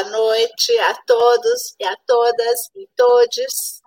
[0.00, 3.82] Boa noite a todos e a todas e todes.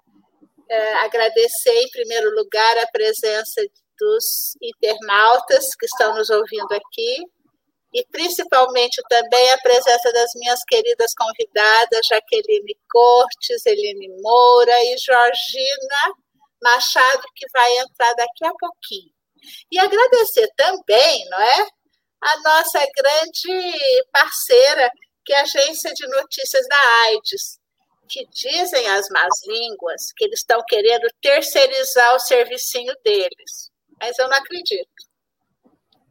[0.70, 3.62] É, agradecer em primeiro lugar a presença
[4.00, 7.16] dos internautas que estão nos ouvindo aqui
[7.96, 16.16] e principalmente também a presença das minhas queridas convidadas, Jaqueline Cortes, Eline Moura e Georgina
[16.62, 19.12] Machado, que vai entrar daqui a pouquinho.
[19.72, 21.68] E agradecer também, não é?
[22.22, 24.92] A nossa grande parceira,
[25.26, 27.59] que é a Agência de Notícias da AIDS,
[28.09, 33.72] que dizem as más línguas que eles estão querendo terceirizar o servicinho deles.
[34.00, 34.89] Mas eu não acredito.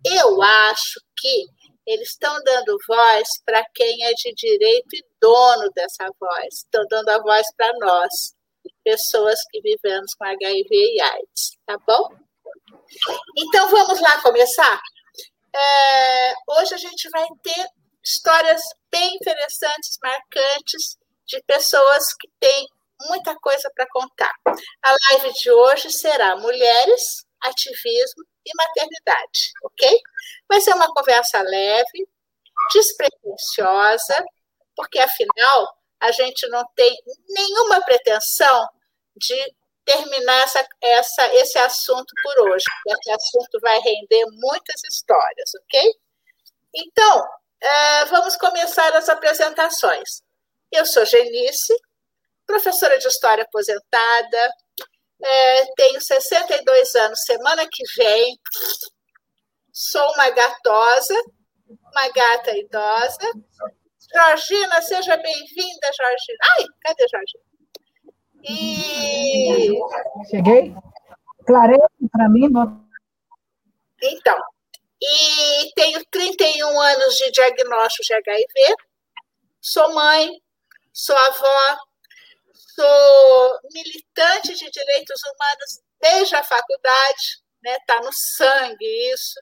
[0.05, 1.47] Eu acho que
[1.87, 6.55] eles estão dando voz para quem é de direito e dono dessa voz.
[6.55, 8.35] Estão dando a voz para nós,
[8.85, 12.09] pessoas que vivemos com HIV e AIDS, tá bom?
[13.37, 14.81] Então vamos lá começar?
[15.55, 17.67] É, hoje a gente vai ter
[18.03, 22.67] histórias bem interessantes, marcantes, de pessoas que têm
[23.09, 24.35] muita coisa para contar.
[24.83, 30.01] A live de hoje será Mulheres, Ativismo e Maternidade, ok?
[30.49, 32.09] Vai ser uma conversa leve,
[32.73, 34.25] despretensiosa,
[34.77, 36.97] porque afinal a gente não tem
[37.29, 38.69] nenhuma pretensão
[39.17, 42.65] de terminar essa, essa, esse assunto por hoje.
[42.87, 45.93] Esse assunto vai render muitas histórias, ok?
[46.75, 47.29] Então,
[47.63, 50.23] é, vamos começar as apresentações.
[50.71, 51.73] Eu sou Genice,
[52.45, 54.51] professora de História aposentada,
[55.23, 58.37] é, tenho 62 anos semana que vem,
[59.73, 61.15] sou uma gatosa,
[61.69, 63.33] uma gata idosa.
[64.13, 66.39] Georgina, seja bem-vinda, Georgina.
[66.59, 67.45] Ai, cadê Georgina?
[68.45, 70.29] E...
[70.29, 70.75] Cheguei?
[71.47, 72.49] Clareza para mim?
[74.03, 74.39] Então,
[75.05, 78.77] e tenho 31 anos de diagnóstico de HIV,
[79.61, 80.31] sou mãe,
[80.93, 81.79] sou avó,
[82.75, 87.77] sou militante de direitos humanos desde a faculdade, né?
[87.87, 89.35] Tá no sangue isso.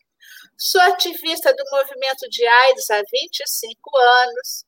[0.56, 4.64] Sou ativista do movimento de AIDS há 25 anos.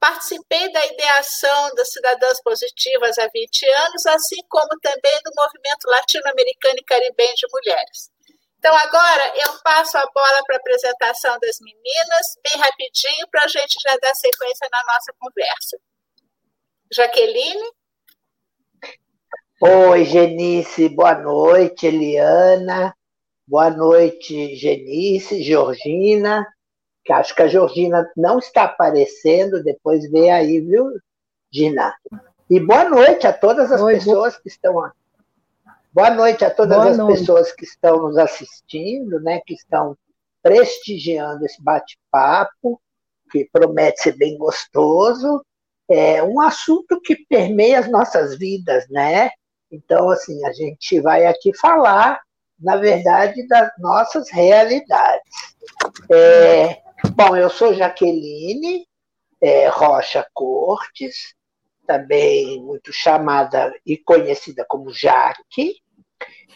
[0.00, 6.76] Participei da ideação das Cidadãs Positivas há 20 anos, assim como também do movimento latino-americano
[6.78, 8.10] e caribenho de mulheres.
[8.58, 13.48] Então, agora eu passo a bola para a apresentação das meninas, bem rapidinho, para a
[13.48, 15.78] gente já dar sequência na nossa conversa.
[16.92, 17.70] Jaqueline?
[19.60, 22.94] Oi, Genice, boa noite, Eliana.
[23.46, 26.46] Boa noite, Genice, Georgina
[27.08, 30.92] que acho que a Georgina não está aparecendo, depois vê aí, viu,
[31.50, 31.94] Gina?
[32.50, 34.42] E boa noite a todas as Oi, pessoas boa...
[34.42, 34.97] que estão aqui.
[35.92, 37.18] Boa noite a todas boa as noite.
[37.18, 39.96] pessoas que estão nos assistindo, né, que estão
[40.42, 42.80] prestigiando esse bate-papo,
[43.30, 45.44] que promete ser bem gostoso.
[45.88, 49.30] É um assunto que permeia as nossas vidas, né?
[49.70, 52.20] Então, assim, a gente vai aqui falar,
[52.58, 55.56] na verdade, das nossas realidades.
[56.10, 56.82] É,
[57.14, 58.84] Bom, eu sou Jaqueline
[59.40, 61.34] é, Rocha Cortes,
[61.88, 65.76] também muito chamada e conhecida como Jaque.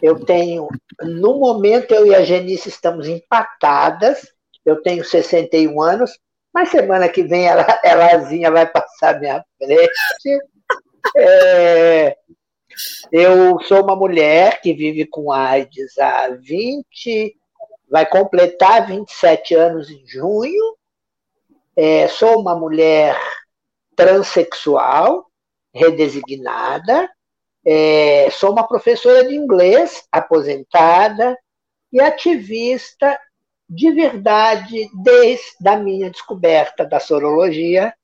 [0.01, 0.69] Eu tenho,
[1.01, 4.33] no momento, eu e a Genice estamos empatadas.
[4.65, 6.19] Eu tenho 61 anos,
[6.53, 10.45] mas semana que vem ela, elazinha vai passar minha frente.
[11.17, 12.17] É,
[13.11, 17.35] eu sou uma mulher que vive com AIDS há 20
[17.93, 20.77] vai completar 27 anos em junho.
[21.77, 23.15] É, sou uma mulher
[23.97, 25.27] transexual,
[25.75, 27.11] redesignada.
[27.65, 31.39] É, sou uma professora de inglês, aposentada
[31.93, 33.19] e ativista
[33.69, 37.95] de verdade desde a minha descoberta da sorologia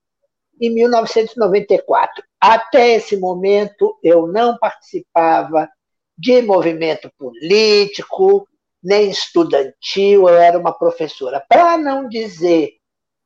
[0.60, 2.24] em 1994.
[2.40, 5.68] Até esse momento, eu não participava
[6.16, 8.48] de movimento político,
[8.82, 11.44] nem estudantil, eu era uma professora.
[11.48, 12.77] Para não dizer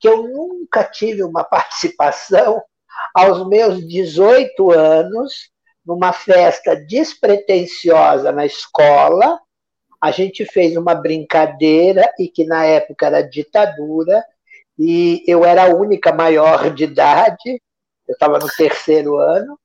[0.02, 2.60] que eu nunca tive uma participação,
[3.14, 5.50] aos meus 18 anos,
[5.86, 9.40] numa festa despretensiosa na escola,
[10.00, 14.24] a gente fez uma brincadeira e que na época era ditadura,
[14.78, 17.62] e eu era a única maior de idade,
[18.08, 19.58] eu estava no terceiro ano,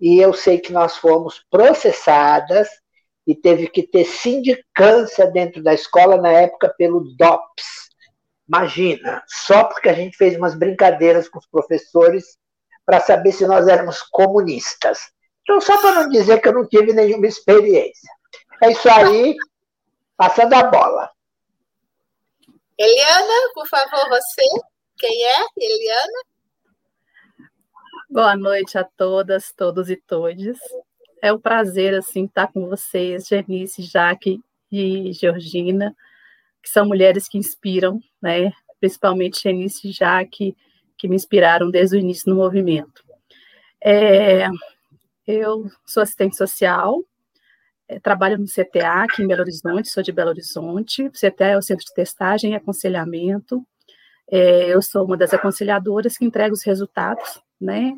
[0.00, 2.68] e eu sei que nós fomos processadas
[3.26, 7.91] e teve que ter sindicância dentro da escola na época pelo DOPS.
[8.52, 12.36] Imagina, só porque a gente fez umas brincadeiras com os professores
[12.84, 15.10] para saber se nós éramos comunistas.
[15.40, 18.10] Então, só para não dizer que eu não tive nenhuma experiência.
[18.62, 19.34] É isso aí,
[20.18, 21.10] passando a bola.
[22.78, 24.42] Eliana, por favor, você
[24.98, 26.22] quem é, Eliana?
[28.10, 30.58] Boa noite a todas, todos e todes.
[31.22, 34.40] É um prazer assim estar com vocês, Janice, Jaque
[34.70, 35.96] e Georgina,
[36.62, 38.52] que são mulheres que inspiram, né?
[38.78, 40.56] Principalmente Janice e Jaque,
[40.96, 43.02] que me inspiraram desde o início no movimento.
[43.84, 44.48] É,
[45.26, 47.02] eu sou assistente social,
[47.88, 51.06] é, trabalho no CTA aqui em Belo Horizonte, sou de Belo Horizonte.
[51.06, 53.66] O CTA é o Centro de Testagem e Aconselhamento.
[54.30, 57.94] É, eu sou uma das aconselhadoras que entrega os resultados, né,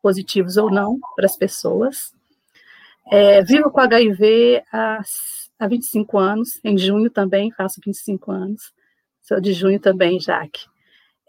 [0.00, 2.14] positivos ou não, para as pessoas.
[3.10, 5.00] É, vivo com HIV há,
[5.58, 8.72] há 25 anos, em junho também faço 25 anos.
[9.22, 10.66] Sou de junho também, Jaque.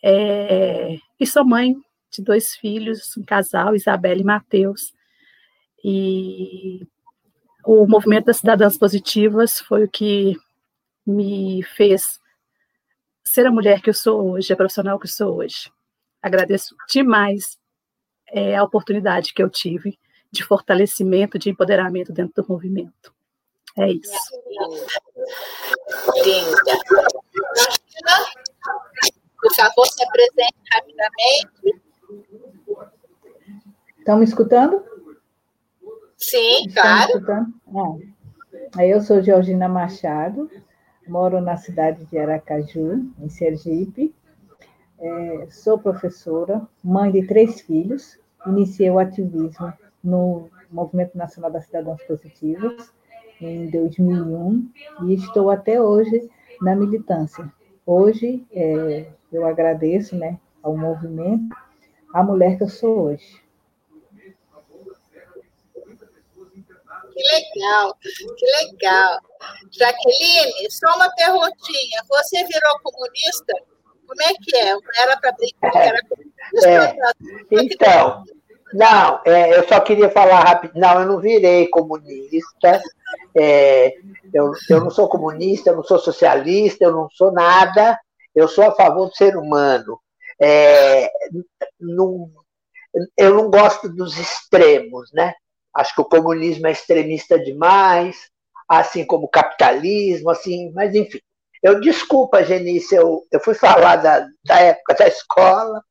[0.04, 1.76] É, e sou mãe
[2.12, 4.94] de dois filhos, um casal, Isabela e Matheus.
[5.84, 6.88] E
[7.66, 10.36] o movimento das cidadãs positivas foi o que
[11.06, 12.20] me fez
[13.26, 15.72] ser a mulher que eu sou hoje, a profissional que eu sou hoje.
[16.22, 17.58] Agradeço demais
[18.30, 19.98] é, a oportunidade que eu tive
[20.32, 23.14] de fortalecimento, de empoderamento dentro do movimento.
[23.78, 24.12] É isso.
[26.26, 26.80] Linda.
[29.40, 31.82] Por favor, se apresente rapidamente.
[34.00, 34.84] Estão me escutando?
[36.18, 38.02] Sim, Estão claro.
[38.76, 40.50] Ah, eu sou Georgina Machado,
[41.08, 44.14] moro na cidade de Aracaju, em Sergipe.
[45.00, 48.18] É, sou professora, mãe de três filhos.
[48.48, 49.72] Iniciei o ativismo
[50.04, 52.92] no Movimento Nacional das Cidadãs Positivas
[53.42, 54.72] em 2001
[55.06, 56.30] e estou até hoje
[56.62, 57.52] na militância.
[57.86, 61.56] Hoje é, eu agradeço né, ao movimento
[62.14, 63.42] a mulher que eu sou hoje.
[67.14, 69.20] Que legal, que legal.
[69.72, 72.04] Jaqueline, só uma perguntinha.
[72.08, 73.54] Você virou comunista?
[74.06, 74.78] Como é que é?
[75.02, 75.76] Era para brincar?
[75.76, 76.00] Era...
[76.66, 76.96] É,
[77.52, 78.24] então,
[78.74, 80.74] não, é, eu só queria falar rápido.
[80.76, 82.82] Não, eu não virei comunista.
[83.36, 83.94] É,
[84.34, 88.00] eu, eu não sou comunista, eu não sou socialista, eu não sou nada.
[88.36, 90.00] Eu sou a favor do ser humano.
[90.40, 91.10] É,
[91.80, 92.30] não,
[93.18, 95.34] eu não gosto dos extremos, né?
[95.74, 98.30] Acho que o comunismo é extremista demais,
[98.68, 101.20] assim como o capitalismo, assim, mas enfim.
[101.64, 105.84] Eu desculpa, Genice, eu, eu fui falar da, da época da escola.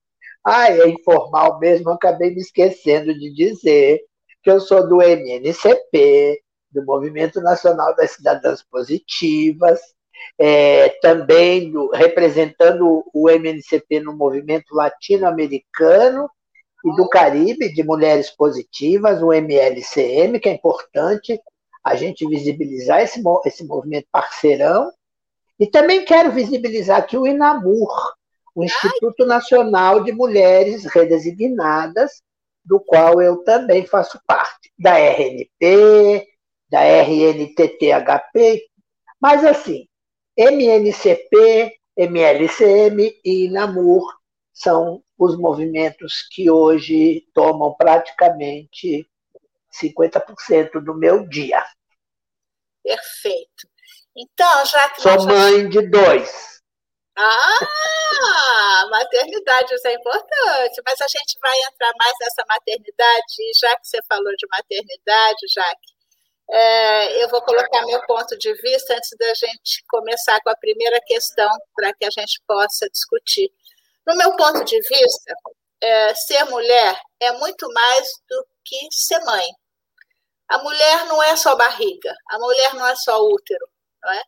[0.49, 4.01] Ah, é informal mesmo, acabei me esquecendo de dizer
[4.45, 6.41] que eu sou do MNCP,
[6.71, 9.81] do Movimento Nacional das Cidadãs Positivas,
[10.39, 16.31] é, também do, representando o MNCP no movimento latino-americano
[16.85, 21.41] e do Caribe, de Mulheres Positivas, o MLCM, que é importante
[21.83, 24.93] a gente visibilizar esse, esse movimento parceirão.
[25.59, 28.16] E também quero visibilizar aqui o INAMUR,
[28.57, 32.23] o Instituto Nacional de Mulheres Redesignadas,
[32.65, 36.27] do qual eu também faço parte, da RNP,
[36.67, 38.67] da RNTTHP,
[39.21, 39.87] mas assim,
[40.35, 44.03] MNCP, MLCM e INAMUR
[44.55, 49.07] são os movimentos que hoje tomam praticamente
[49.71, 51.63] 50% do meu dia.
[52.83, 53.69] Perfeito.
[54.17, 55.03] Então, já que.
[55.03, 56.56] Sou mãe de dois.
[57.19, 60.83] Ah, maternidade, isso é importante.
[60.85, 65.97] Mas a gente vai entrar mais nessa maternidade, já que você falou de maternidade, Jaque,
[66.51, 71.01] é, eu vou colocar meu ponto de vista antes da gente começar com a primeira
[71.07, 73.51] questão, para que a gente possa discutir.
[74.07, 75.35] No meu ponto de vista,
[75.81, 79.47] é, ser mulher é muito mais do que ser mãe.
[80.49, 83.69] A mulher não é só barriga, a mulher não é só útero,
[84.03, 84.23] não é?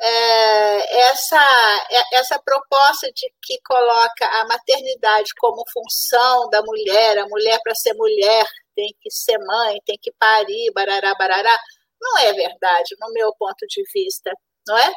[0.00, 7.26] É essa, é, essa proposta de que coloca a maternidade como função da mulher, a
[7.26, 11.58] mulher para ser mulher tem que ser mãe, tem que parir, barará, barará,
[12.00, 14.30] não é verdade, no meu ponto de vista,
[14.66, 14.92] não é?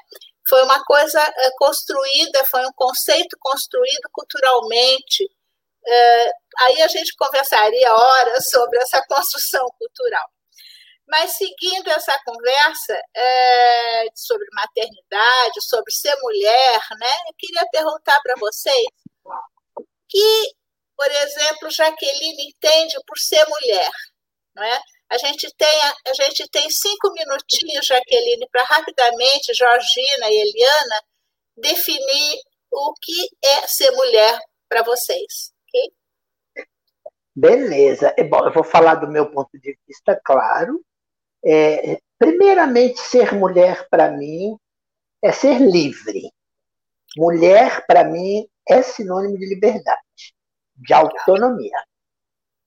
[0.48, 5.30] foi uma coisa eh, construída, foi um conceito construído culturalmente.
[5.88, 10.30] Eh, aí a gente conversaria horas sobre essa construção cultural.
[11.12, 18.36] Mas seguindo essa conversa é, sobre maternidade, sobre ser mulher, né, eu queria perguntar para
[18.40, 18.88] vocês
[20.08, 20.54] que,
[20.96, 23.92] por exemplo, Jaqueline entende por ser mulher,
[24.56, 24.82] não é?
[25.10, 31.04] A gente tem, a gente tem cinco minutinhos, Jaqueline, para rapidamente, Georgina e Eliana,
[31.58, 32.40] definir
[32.72, 34.40] o que é ser mulher
[34.70, 35.52] para vocês.
[37.36, 38.14] Beleza.
[38.30, 40.82] Bom, eu vou falar do meu ponto de vista, claro.
[41.44, 44.58] É, primeiramente, ser mulher para mim
[45.24, 46.32] é ser livre.
[47.18, 50.34] Mulher, para mim, é sinônimo de liberdade,
[50.76, 51.78] de autonomia.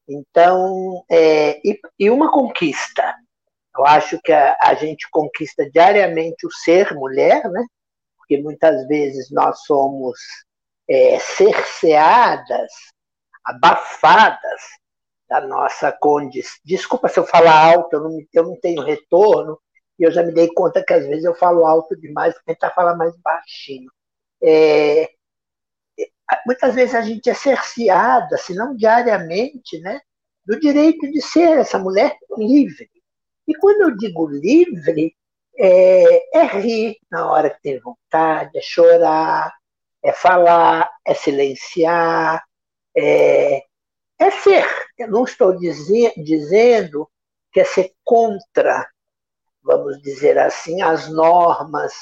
[0.09, 3.15] Então, é, e, e, uma conquista.
[3.77, 7.65] Eu acho que a, a, gente conquista diariamente o ser mulher, né?
[8.17, 10.19] Porque muitas vezes nós somos
[10.89, 12.71] é, cerceadas,
[13.45, 14.63] abafadas
[15.29, 16.59] da nossa condição.
[16.65, 19.59] Desculpa se eu falar alto, eu não, eu não tenho retorno,
[19.99, 22.97] e eu já me dei conta que às vezes eu falo alto demais, tentar falar
[22.97, 23.91] mais baixinho.
[24.43, 25.11] É,
[26.47, 30.01] muitas vezes a gente é cerceada, se não diariamente, né,
[30.45, 32.91] do direito de ser essa mulher livre.
[33.47, 35.15] E quando eu digo livre,
[35.57, 39.55] é, é rir na hora que tem vontade, é chorar,
[40.03, 42.43] é falar, é silenciar,
[42.97, 43.63] é,
[44.19, 44.67] é ser.
[44.99, 47.09] Eu não estou dizer, dizendo
[47.53, 48.89] que é ser contra,
[49.63, 51.93] vamos dizer assim, as normas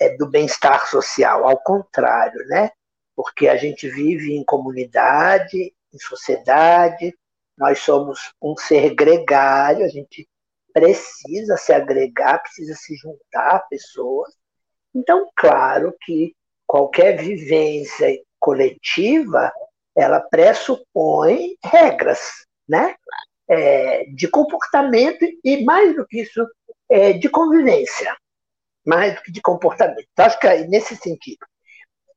[0.00, 1.44] é, do bem-estar social.
[1.48, 2.70] Ao contrário, né?
[3.18, 7.12] porque a gente vive em comunidade, em sociedade,
[7.56, 10.28] nós somos um ser gregário, a gente
[10.72, 14.32] precisa se agregar, precisa se juntar a pessoas.
[14.94, 16.32] Então, claro que
[16.64, 19.52] qualquer vivência coletiva,
[19.98, 22.94] ela pressupõe regras, né?
[23.50, 26.46] É, de comportamento e, mais do que isso,
[26.88, 28.14] é, de convivência,
[28.86, 30.06] mais do que de comportamento.
[30.12, 31.46] Então, acho que nesse sentido,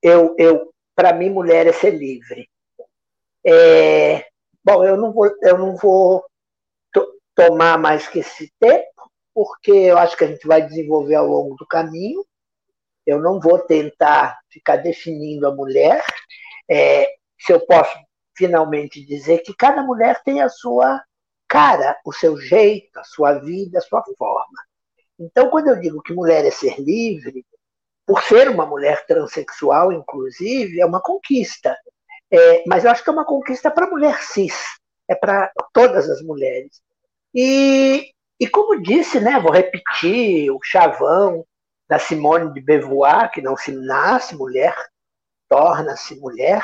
[0.02, 2.48] eu, eu para mim, mulher é ser livre.
[3.46, 4.26] É,
[4.64, 6.24] bom, eu não vou, eu não vou
[7.34, 11.56] tomar mais que esse tempo, porque eu acho que a gente vai desenvolver ao longo
[11.56, 12.24] do caminho.
[13.06, 16.04] Eu não vou tentar ficar definindo a mulher.
[16.70, 17.08] É,
[17.42, 17.98] se eu posso
[18.36, 21.04] finalmente dizer que cada mulher tem a sua
[21.48, 24.58] cara, o seu jeito, a sua vida, a sua forma.
[25.20, 27.46] Então, quando eu digo que mulher é ser livre,
[28.06, 31.78] por ser uma mulher transexual, inclusive, é uma conquista.
[32.32, 34.56] É, mas eu acho que é uma conquista para a mulher cis,
[35.08, 36.82] é para todas as mulheres.
[37.34, 41.46] E, e como disse, né, vou repetir o chavão
[41.90, 44.76] da Simone de Beauvoir, que não se nasce mulher,
[45.50, 46.64] torna-se mulher.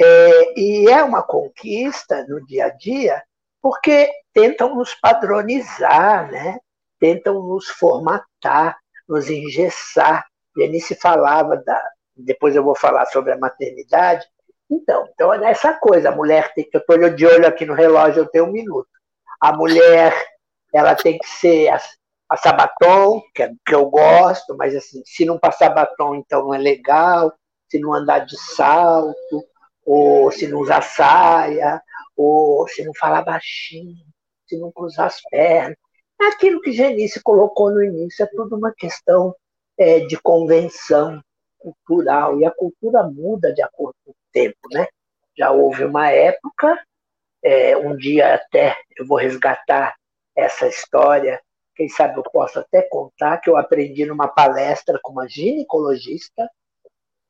[0.00, 3.22] É, e é uma conquista no dia a dia,
[3.60, 6.58] porque tentam nos padronizar, né?
[6.98, 8.78] tentam nos formatar,
[9.08, 10.26] nos engessar
[10.80, 11.82] se falava da.
[12.16, 14.26] Depois eu vou falar sobre a maternidade.
[14.70, 16.76] Então, então é nessa coisa, a mulher tem que.
[16.76, 18.88] Eu estou de olho aqui no relógio, eu tenho um minuto.
[19.40, 20.14] A mulher,
[20.72, 21.80] ela tem que ser a,
[22.28, 22.36] a
[23.34, 27.32] que, é, que eu gosto, mas assim, se não passar batom, então não é legal.
[27.70, 29.44] Se não andar de salto,
[29.84, 31.82] ou se não usar saia,
[32.16, 34.04] ou se não falar baixinho,
[34.46, 35.76] se não cruzar as pernas.
[36.20, 39.34] Aquilo que Genice colocou no início é tudo uma questão
[39.78, 41.22] é, de convenção
[41.58, 44.86] cultural, e a cultura muda de acordo com o tempo, né?
[45.36, 46.78] Já houve uma época,
[47.42, 49.94] é, um dia até eu vou resgatar
[50.36, 51.40] essa história,
[51.74, 56.50] quem sabe eu posso até contar, que eu aprendi numa palestra com uma ginecologista,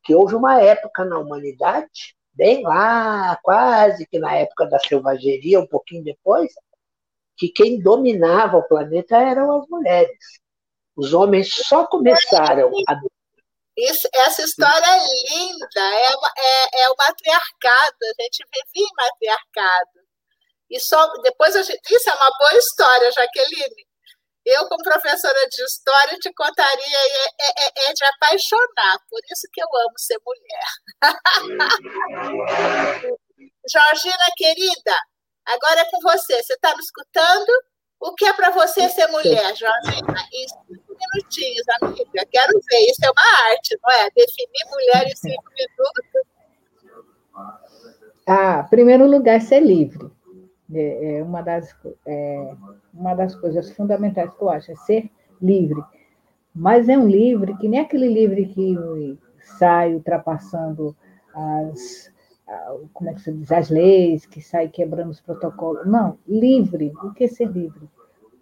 [0.03, 5.67] que houve uma época na humanidade, bem lá, quase que na época da selvageria, um
[5.67, 6.51] pouquinho depois,
[7.37, 10.41] que quem dominava o planeta eram as mulheres.
[10.97, 12.95] Os homens só começaram a.
[13.77, 14.99] Isso, essa história é
[15.35, 20.01] linda, é, é, é o matriarcado, a gente vive em matriarcado.
[20.71, 23.87] E só depois a gente, isso é uma boa história, Jaqueline.
[24.45, 27.29] Eu, como professora de história, te contaria, é, é,
[27.59, 30.65] é, é de apaixonar, por isso que eu amo ser mulher.
[33.69, 34.97] Georgina, querida,
[35.47, 36.43] agora é com você.
[36.43, 37.51] Você está me escutando?
[38.01, 40.27] O que é para você ser mulher, Georgina?
[40.33, 42.27] Em cinco minutinhos, amiga.
[42.31, 42.91] Quero ver.
[42.91, 44.09] Isso é uma arte, não é?
[44.17, 46.07] Definir mulher em cinco minutos.
[48.27, 50.11] Ah, primeiro lugar, ser livre.
[50.73, 51.75] É, é uma, das,
[52.07, 52.55] é
[52.95, 55.11] uma das coisas fundamentais que eu acho, é ser
[55.41, 55.83] livre.
[56.55, 58.77] Mas é um livre que nem aquele livre que
[59.59, 60.95] sai ultrapassando
[61.35, 62.13] as,
[62.93, 65.87] como é que se diz, as leis, que sai quebrando os protocolos.
[65.87, 66.93] Não, livre.
[67.03, 67.89] O que é ser livre?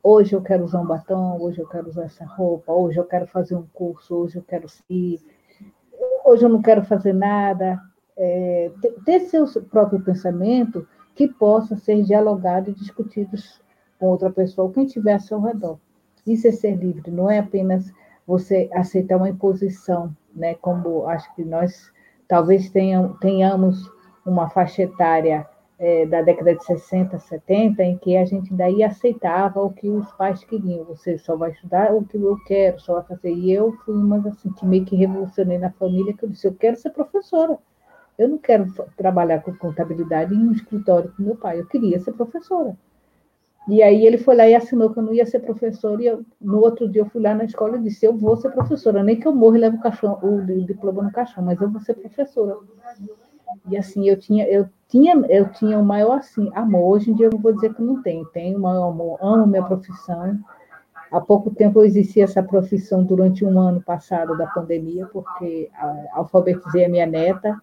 [0.02, 3.26] Hoje eu quero usar um batom, hoje eu quero usar essa roupa, hoje eu quero
[3.26, 5.20] fazer um curso, hoje eu quero ir,
[6.24, 7.78] hoje eu não quero fazer nada.
[8.16, 8.70] É,
[9.04, 10.86] ter seu próprio pensamento
[11.18, 13.36] que possa ser dialogado e discutido
[13.98, 15.76] com outra pessoa, quem estiver ao seu redor.
[16.24, 17.92] Isso é ser livre, não é apenas
[18.24, 20.54] você aceitar uma imposição, né?
[20.54, 21.92] Como acho que nós
[22.28, 23.90] talvez tenham, tenhamos
[24.24, 25.44] uma faixa etária
[25.76, 30.12] é, da década de 60, 70, em que a gente daí aceitava o que os
[30.12, 30.84] pais queriam.
[30.84, 33.32] Você só vai estudar o que eu quero, só vai fazer.
[33.32, 36.54] E eu fui uma assim, que meio que revolucionei na família, que eu disse, eu
[36.54, 37.58] quero ser professora.
[38.18, 42.12] Eu não quero trabalhar com contabilidade em um escritório com meu pai, eu queria ser
[42.12, 42.76] professora.
[43.68, 46.24] E aí ele foi lá e assinou que eu não ia ser professora, e eu,
[46.40, 49.20] no outro dia eu fui lá na escola e disse, eu vou ser professora, nem
[49.20, 51.94] que eu morra e leve o, caixão, o diploma no caixão, mas eu vou ser
[51.94, 52.56] professora.
[53.68, 56.96] E assim, eu tinha, eu tinha, eu tinha o maior assim, amor.
[56.96, 59.46] Hoje em dia eu não vou dizer que não tenho, tenho o maior amor, amo
[59.46, 60.38] minha profissão.
[61.10, 65.70] Há pouco tempo eu exerci essa profissão durante um ano passado da pandemia, porque
[66.12, 67.60] alfabetizei a minha neta,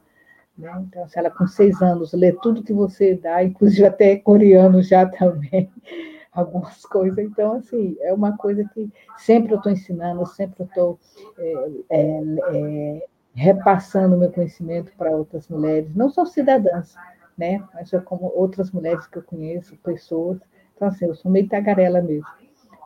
[0.58, 0.72] né?
[0.88, 5.06] Então, se ela com seis anos lê tudo que você dá, inclusive até coreano já
[5.06, 5.72] também,
[6.32, 7.20] algumas coisas.
[7.20, 11.00] Então, assim, é uma coisa que sempre eu estou ensinando, sempre eu estou
[11.38, 12.22] é, é,
[12.54, 16.96] é, repassando meu conhecimento para outras mulheres, não só cidadãs,
[17.38, 17.64] né?
[17.74, 20.40] Mas como outras mulheres que eu conheço, pessoas.
[20.76, 22.28] Então, assim, eu sou meio tagarela mesmo.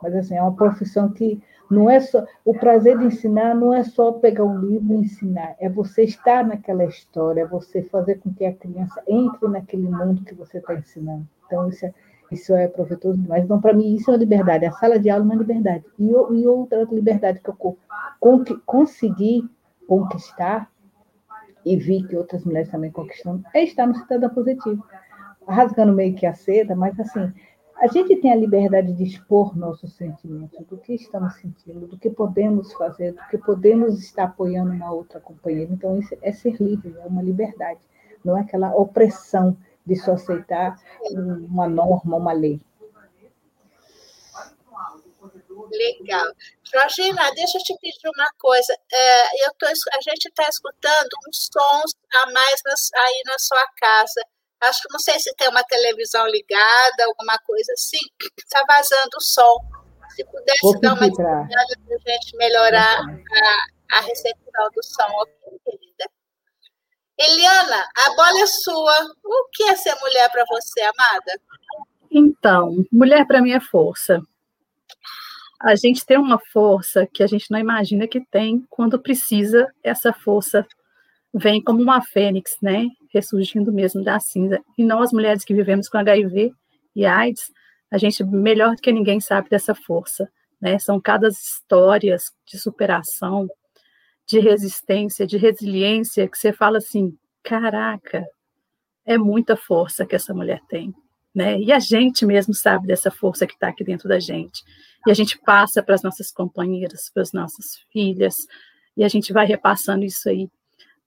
[0.02, 2.26] Mas, assim, é uma profissão que não é só.
[2.44, 6.44] O prazer de ensinar não é só pegar um livro e ensinar, é você estar
[6.44, 10.74] naquela história, é você fazer com que a criança entre naquele mundo que você está
[10.74, 11.26] ensinando.
[11.46, 11.94] Então, isso é,
[12.32, 13.44] isso é proveitoso demais.
[13.44, 14.66] Então, para mim, isso é uma liberdade.
[14.66, 15.84] A sala de aula é uma liberdade.
[15.96, 17.76] E, e outra liberdade que eu
[18.66, 19.48] consegui
[19.86, 20.70] conquistar
[21.64, 24.84] e vi que outras mulheres também conquistando é estar no cidadão positivo.
[25.46, 27.32] Rasgando meio que a seda, mas assim,
[27.80, 32.10] a gente tem a liberdade de expor nossos sentimentos, do que estamos sentindo, do que
[32.10, 35.72] podemos fazer, do que podemos estar apoiando uma outra companheira.
[35.72, 37.80] Então, isso é ser livre, é uma liberdade,
[38.22, 39.56] não é aquela opressão
[39.86, 40.78] de só aceitar
[41.10, 42.60] uma norma, uma lei.
[45.70, 46.32] Legal.
[46.64, 48.76] Georgina, deixa eu te pedir uma coisa.
[48.92, 53.66] É, eu tô, a gente está escutando uns sons a mais nas, aí na sua
[53.76, 54.20] casa.
[54.60, 57.98] Acho que não sei se tem uma televisão ligada, alguma coisa assim.
[58.38, 59.56] Está vazando o som.
[60.14, 65.60] Se pudesse dar uma dica para a gente melhorar a, a recepção do som, ok,
[65.64, 66.10] querida?
[67.18, 68.94] Eliana, a bola é sua.
[69.24, 71.40] O que é ser mulher para você, amada?
[72.10, 74.20] Então, mulher para mim é força
[75.60, 80.10] a gente tem uma força que a gente não imagina que tem quando precisa, essa
[80.10, 80.66] força
[81.32, 82.86] vem como uma fênix, né?
[83.12, 84.60] Ressurgindo mesmo da cinza.
[84.76, 86.52] E nós, mulheres que vivemos com HIV
[86.94, 87.52] e AIDS,
[87.90, 90.28] a gente melhor do que ninguém sabe dessa força,
[90.60, 90.78] né?
[90.78, 93.48] São cada histórias de superação,
[94.26, 98.24] de resistência, de resiliência, que você fala assim: caraca,
[99.04, 100.94] é muita força que essa mulher tem,
[101.34, 101.58] né?
[101.58, 104.62] E a gente mesmo sabe dessa força que está aqui dentro da gente.
[105.06, 108.36] E a gente passa para as nossas companheiras, para as nossas filhas,
[108.96, 110.48] e a gente vai repassando isso aí,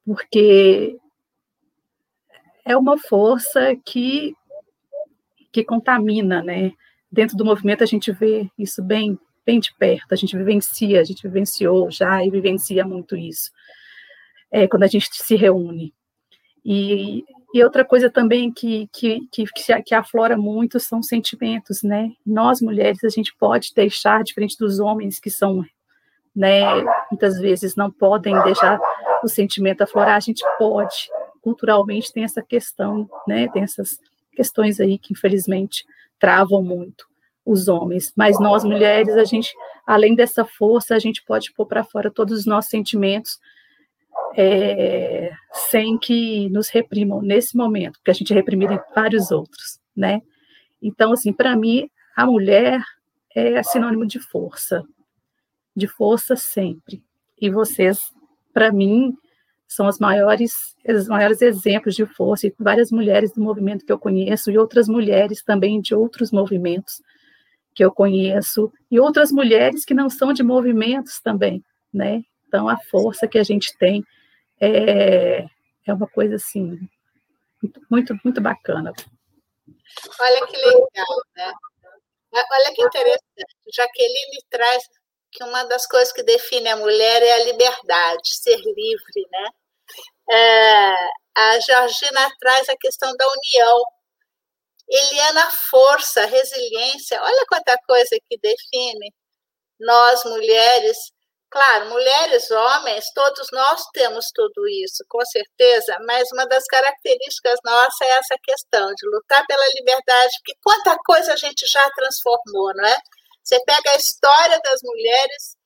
[0.05, 0.97] porque
[2.65, 4.33] é uma força que
[5.51, 6.71] que contamina, né?
[7.11, 11.03] Dentro do movimento a gente vê isso bem bem de perto, a gente vivencia, a
[11.03, 13.51] gente vivenciou já e vivencia muito isso.
[14.51, 15.93] É, quando a gente se reúne.
[16.65, 19.45] E e outra coisa também que, que, que,
[19.85, 22.11] que aflora muito são sentimentos, né?
[22.25, 25.63] Nós, mulheres, a gente pode deixar, diferente dos homens que são,
[26.35, 26.63] né,
[27.11, 28.79] muitas vezes não podem deixar
[29.23, 31.09] o sentimento aflorar, a gente pode.
[31.41, 33.47] Culturalmente tem essa questão, né?
[33.49, 33.99] Tem essas
[34.31, 35.85] questões aí que, infelizmente,
[36.19, 37.05] travam muito
[37.45, 38.13] os homens.
[38.15, 39.53] Mas nós, mulheres, a gente,
[39.85, 43.39] além dessa força, a gente pode pôr para fora todos os nossos sentimentos,
[44.35, 45.31] é,
[45.69, 50.21] sem que nos reprimam nesse momento, porque a gente é reprimido em vários outros, né?
[50.81, 52.81] Então, assim, para mim, a mulher
[53.35, 54.83] é sinônimo de força,
[55.75, 57.03] de força sempre.
[57.39, 57.99] E vocês,
[58.53, 59.15] para mim,
[59.67, 63.99] são os maiores, os maiores exemplos de força, e várias mulheres do movimento que eu
[63.99, 67.01] conheço, e outras mulheres também de outros movimentos
[67.73, 72.23] que eu conheço, e outras mulheres que não são de movimentos também, né?
[72.47, 74.03] Então, a força que a gente tem
[74.61, 75.45] é,
[75.87, 76.77] é uma coisa assim
[77.89, 78.93] muito, muito bacana.
[80.19, 81.51] Olha que legal, né?
[82.33, 83.55] Olha que interessante.
[83.73, 84.83] Jaqueline traz
[85.33, 89.49] que uma das coisas que define a mulher é a liberdade, ser livre, né?
[90.31, 90.95] É,
[91.35, 93.83] a Georgina traz a questão da união.
[94.89, 97.21] Eliana, força, resiliência.
[97.21, 99.13] Olha quanta coisa que define
[99.79, 100.97] nós, mulheres,
[101.53, 108.01] Claro, mulheres, homens, todos nós temos tudo isso, com certeza, mas uma das características nossas
[108.01, 112.85] é essa questão de lutar pela liberdade, porque quanta coisa a gente já transformou, não
[112.87, 112.97] é?
[113.43, 115.57] Você pega a história das mulheres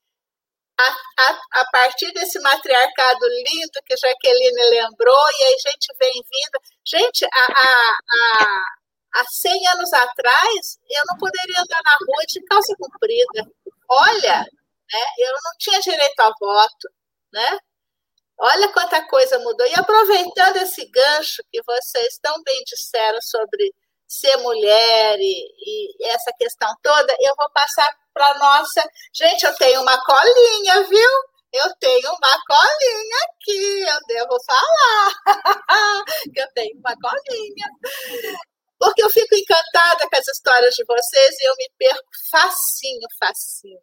[0.78, 6.60] a, a, a, partir desse matriarcado lindo que Jaqueline lembrou, e aí gente vem vindo.
[6.84, 8.64] Gente, há, há,
[9.16, 13.50] há 100 anos atrás, eu não poderia andar na rua de calça comprida.
[13.88, 16.88] Olha, né, eu não tinha direito a voto,
[17.32, 17.58] né?
[18.40, 19.66] Olha quanta coisa mudou.
[19.66, 23.74] E aproveitando esse gancho que vocês tão bem disseram sobre
[24.08, 28.82] ser mulher e, e essa questão toda, eu vou passar para nossa.
[29.14, 31.10] Gente, eu tenho uma colinha, viu?
[31.52, 37.66] Eu tenho uma colinha aqui, eu devo falar que eu tenho uma colinha.
[38.78, 43.80] Porque eu fico encantada com as histórias de vocês e eu me perco facinho, facinho.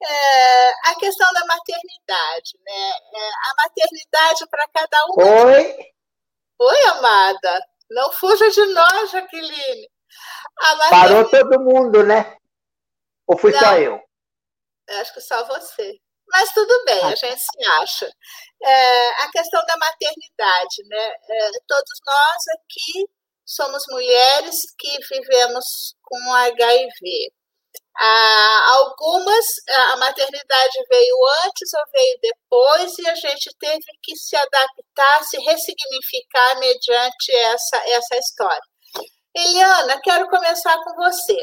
[0.00, 2.90] É, a questão da maternidade, né?
[3.14, 5.46] É, a maternidade para cada um.
[5.46, 5.76] Oi?
[6.60, 7.60] Oi, amada.
[7.90, 9.90] Não fuja de nós, Jaqueline.
[10.58, 10.90] Maternidade...
[10.90, 12.36] Parou todo mundo, né?
[13.26, 14.00] Ou fui Não, só eu?
[14.88, 16.00] Acho que só você.
[16.30, 17.08] Mas tudo bem, ah.
[17.08, 18.10] a gente se acha.
[18.62, 21.12] É, a questão da maternidade, né?
[21.30, 23.08] É, todos nós aqui
[23.44, 27.32] somos mulheres que vivemos com HIV.
[28.00, 29.44] Ah, algumas,
[29.92, 35.36] a maternidade veio antes ou veio depois, e a gente teve que se adaptar, se
[35.38, 38.62] ressignificar mediante essa, essa história.
[39.34, 41.36] Eliana, quero começar com você.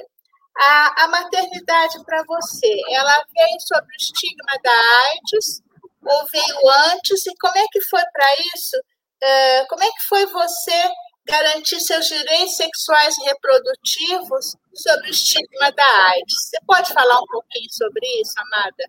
[0.58, 5.62] A, a maternidade para você, ela veio sobre o estigma da AIDS
[6.06, 7.26] ou veio antes?
[7.26, 8.78] E como é que foi para isso?
[9.24, 10.90] Uh, como é que foi você
[11.28, 16.50] garantir seus direitos sexuais e reprodutivos sobre o estigma da AIDS?
[16.50, 18.86] Você pode falar um pouquinho sobre isso, Amada?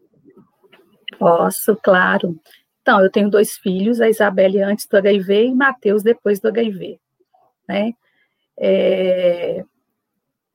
[1.18, 2.38] Posso, claro.
[2.83, 7.01] Então, eu tenho dois filhos, a Isabelle antes do HIV e Matheus depois do HIV,
[7.68, 7.92] né?
[8.59, 9.64] É,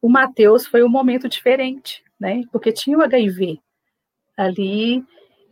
[0.01, 2.43] o Mateus foi um momento diferente, né?
[2.51, 3.59] Porque tinha o HIV
[4.35, 5.03] ali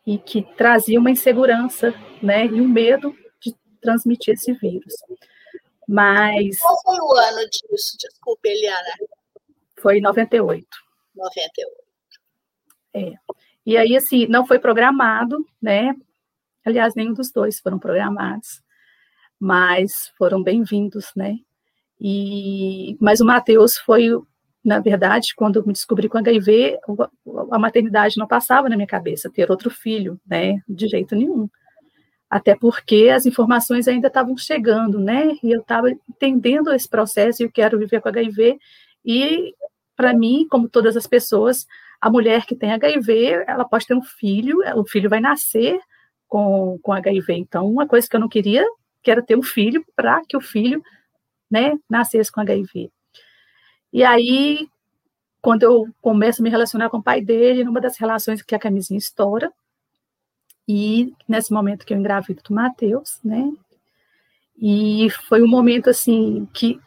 [0.05, 2.45] e que trazia uma insegurança, né?
[2.45, 4.93] E um medo de transmitir esse vírus.
[5.89, 6.59] Mas.
[6.59, 7.97] Qual foi o ano disso?
[7.99, 8.93] Desculpe, Eliana.
[9.81, 10.67] Foi em 98.
[11.15, 11.71] 98.
[12.93, 13.13] É.
[13.65, 15.95] E aí, assim, não foi programado, né?
[16.63, 18.61] Aliás, nenhum dos dois foram programados,
[19.39, 21.37] mas foram bem-vindos, né?
[21.99, 24.11] E, mas o Mateus foi
[24.63, 26.77] na verdade, quando eu me descobri com HIV,
[27.49, 31.49] a maternidade não passava na minha cabeça, ter outro filho, né, de jeito nenhum.
[32.29, 37.45] Até porque as informações ainda estavam chegando, né, e eu estava entendendo esse processo e
[37.45, 38.59] eu quero viver com HIV,
[39.03, 39.55] e
[39.95, 41.65] para mim, como todas as pessoas,
[41.99, 45.79] a mulher que tem HIV, ela pode ter um filho, o filho vai nascer
[46.27, 47.33] com, com HIV.
[47.33, 48.65] Então, uma coisa que eu não queria,
[49.03, 50.81] que era ter um filho para que o filho,
[51.51, 52.89] né, nascesse com HIV.
[53.91, 54.69] E aí,
[55.41, 58.59] quando eu começo a me relacionar com o pai dele, numa das relações que a
[58.59, 59.51] camisinha estoura,
[60.71, 63.51] e nesse momento que eu engravido do Matheus, né?
[64.55, 66.79] E foi um momento assim que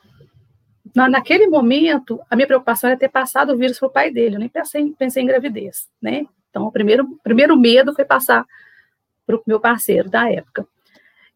[0.95, 4.37] na, naquele momento a minha preocupação era ter passado o vírus para o pai dele,
[4.37, 6.25] eu nem pensei, pensei em gravidez, né?
[6.49, 8.47] Então, o primeiro, primeiro medo foi passar
[9.27, 10.65] para o meu parceiro da época.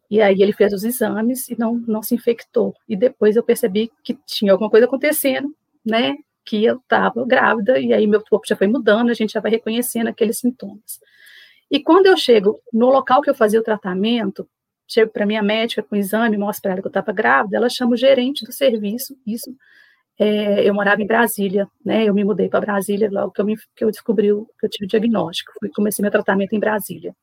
[0.09, 2.73] E aí ele fez os exames e não, não se infectou.
[2.87, 5.53] E depois eu percebi que tinha alguma coisa acontecendo,
[5.85, 6.15] né?
[6.45, 9.51] Que eu estava grávida, e aí meu corpo já foi mudando, a gente já vai
[9.51, 11.01] reconhecendo aqueles sintomas.
[11.69, 14.47] E quando eu chego no local que eu fazia o tratamento,
[14.87, 17.93] chego para minha médica com exame, mostro para ela que eu estava grávida, ela chama
[17.93, 19.53] o gerente do serviço, isso.
[20.19, 22.05] É, eu morava em Brasília, né?
[22.05, 24.85] Eu me mudei para Brasília logo que eu, me, que eu descobri que eu tive
[24.85, 25.51] o diagnóstico.
[25.59, 27.15] Fui, comecei meu tratamento em Brasília.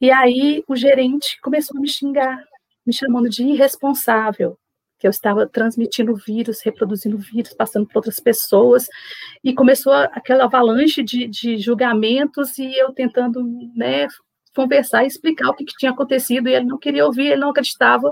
[0.00, 2.38] E aí o gerente começou a me xingar,
[2.86, 4.56] me chamando de irresponsável,
[5.04, 8.86] que eu estava transmitindo vírus, reproduzindo vírus, passando para outras pessoas,
[9.44, 13.44] e começou aquela avalanche de, de julgamentos e eu tentando
[13.76, 14.08] né,
[14.56, 17.50] conversar e explicar o que, que, tinha acontecido, e ele não queria ouvir, ele não
[17.50, 18.10] acreditava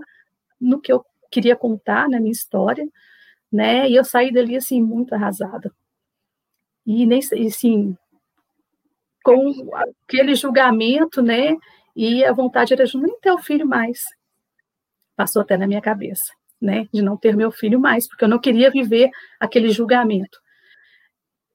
[0.61, 2.87] no que eu queria contar, na minha história,
[3.51, 5.73] né, e eu saí dali, assim, muito arrasada.
[6.87, 7.97] E, nem, assim,
[9.25, 9.71] com
[10.05, 11.57] aquele julgamento, né,
[11.97, 14.05] e a vontade era de nem ter o filho mais.
[15.17, 16.87] Passou até na minha cabeça, né?
[16.93, 20.41] De não ter meu filho mais, porque eu não queria viver aquele julgamento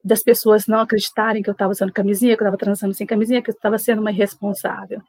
[0.04, 3.42] das pessoas não acreditarem que eu estava usando camisinha, que eu estava transando sem camisinha,
[3.42, 5.02] que eu estava sendo uma irresponsável.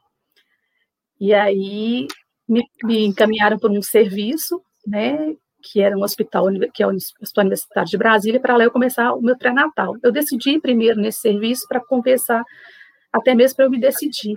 [1.18, 2.06] E aí
[2.48, 5.34] me, me encaminharam para um serviço, né?
[5.62, 9.12] Que era um hospital, que é o Hospital Universitário de Brasília, para lá eu começar
[9.14, 9.94] o meu pré-natal.
[10.02, 12.42] Eu decidi ir primeiro nesse serviço para conversar,
[13.12, 14.36] até mesmo para eu me decidir.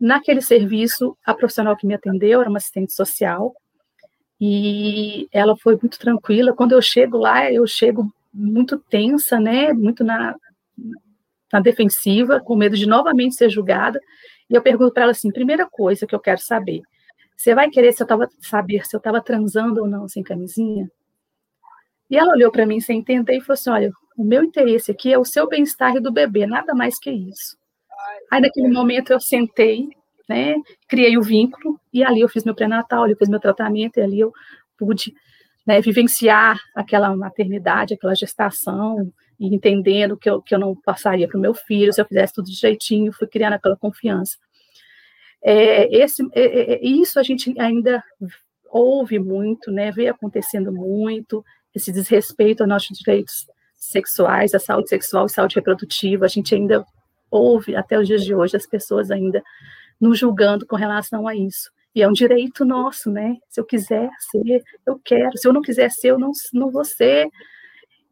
[0.00, 3.54] Naquele serviço, a profissional que me atendeu era uma assistente social
[4.46, 6.52] e ela foi muito tranquila.
[6.52, 9.72] Quando eu chego lá, eu chego muito tensa, né?
[9.72, 10.36] Muito na,
[11.50, 13.98] na defensiva, com medo de novamente ser julgada.
[14.50, 16.82] E eu pergunto para ela assim: primeira coisa que eu quero saber,
[17.34, 20.90] você vai querer se eu tava, saber se eu estava transando ou não sem camisinha?
[22.10, 25.10] E ela olhou para mim sem entender e falou assim: olha, o meu interesse aqui
[25.10, 27.56] é o seu bem-estar e do bebê, nada mais que isso.
[28.30, 29.88] Aí, naquele momento, eu sentei,
[30.28, 30.54] né,
[30.88, 34.20] criei o vínculo, e ali eu fiz meu pré-natal, eu fiz meu tratamento, e ali
[34.20, 34.32] eu
[34.76, 35.14] pude
[35.66, 41.38] né, vivenciar aquela maternidade, aquela gestação, e entendendo que eu, que eu não passaria para
[41.38, 44.36] o meu filho se eu fizesse tudo direitinho, fui criando aquela confiança.
[45.42, 48.02] É, esse, é, é, isso a gente ainda
[48.70, 55.26] ouve muito, né, vê acontecendo muito, esse desrespeito aos nossos direitos sexuais, a saúde sexual
[55.26, 56.84] e saúde reprodutiva, a gente ainda
[57.30, 59.42] ouve até os dias de hoje as pessoas ainda
[60.00, 61.70] nos julgando com relação a isso.
[61.94, 63.36] E é um direito nosso, né?
[63.48, 65.36] Se eu quiser ser, eu quero.
[65.36, 67.28] Se eu não quiser ser, eu não, não vou ser.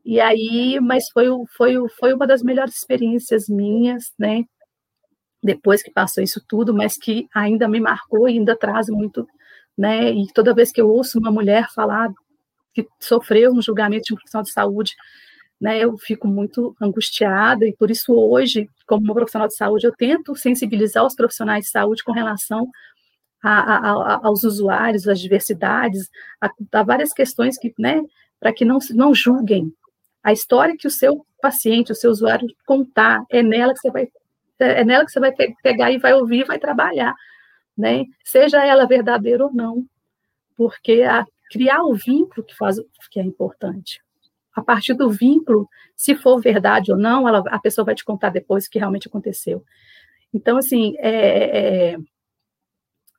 [0.04, 4.44] E aí, mas foi, foi, foi uma das melhores experiências minhas, né?
[5.42, 9.26] Depois que passou isso tudo, mas que ainda me marcou e ainda traz muito,
[9.76, 10.12] né?
[10.12, 12.08] E toda vez que eu ouço uma mulher falar
[12.72, 14.94] que sofreu um julgamento de um profissional de saúde,
[15.60, 19.96] né, eu fico muito angustiada e por isso hoje, como uma profissional de saúde, eu
[19.96, 22.70] tento sensibilizar os profissionais de saúde com relação
[23.42, 28.02] a, a, a, aos usuários, às diversidades, a, várias questões que, né,
[28.38, 29.72] para que não, não julguem.
[30.22, 34.08] A história que o seu paciente, o seu usuário contar, é nela que você vai
[34.58, 37.14] é nela que você vai pegar e vai ouvir, vai trabalhar,
[37.76, 38.04] né?
[38.22, 39.86] Seja ela verdadeira ou não,
[40.54, 41.02] porque
[41.50, 42.76] criar o vínculo que faz
[43.10, 44.02] que é importante
[44.54, 48.30] a partir do vínculo, se for verdade ou não, ela, a pessoa vai te contar
[48.30, 49.64] depois o que realmente aconteceu.
[50.32, 51.98] Então, assim, é, é,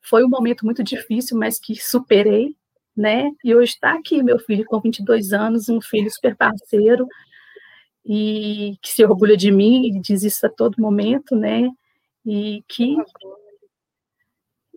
[0.02, 2.56] foi um momento muito difícil, mas que superei,
[2.96, 3.32] né?
[3.44, 7.08] E hoje está aqui meu filho com 22 anos, um filho super parceiro,
[8.06, 11.70] e que se orgulha de mim e diz isso a todo momento, né?
[12.26, 12.96] E que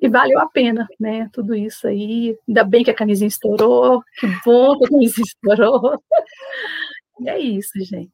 [0.01, 1.29] e valeu a pena, né?
[1.33, 2.37] Tudo isso aí.
[2.47, 5.99] Ainda bem que a camisinha estourou, que bom que a camisinha estourou.
[7.21, 8.13] E é isso, gente.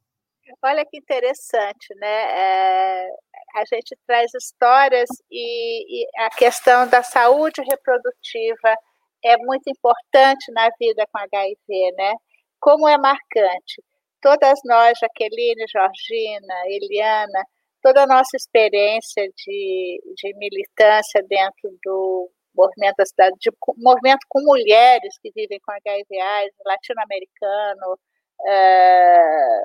[0.62, 2.06] Olha que interessante, né?
[2.06, 3.08] É,
[3.56, 8.76] a gente traz histórias e, e a questão da saúde reprodutiva
[9.24, 12.14] é muito importante na vida com HIV, né?
[12.60, 13.82] Como é marcante.
[14.20, 17.44] Todas nós, Jaqueline, Georgina, Eliana,
[17.82, 24.40] toda a nossa experiência de, de militância dentro do movimento da cidade, de movimento com
[24.42, 27.98] mulheres que vivem com HIV/AIDS, latino-americano,
[28.46, 29.61] é,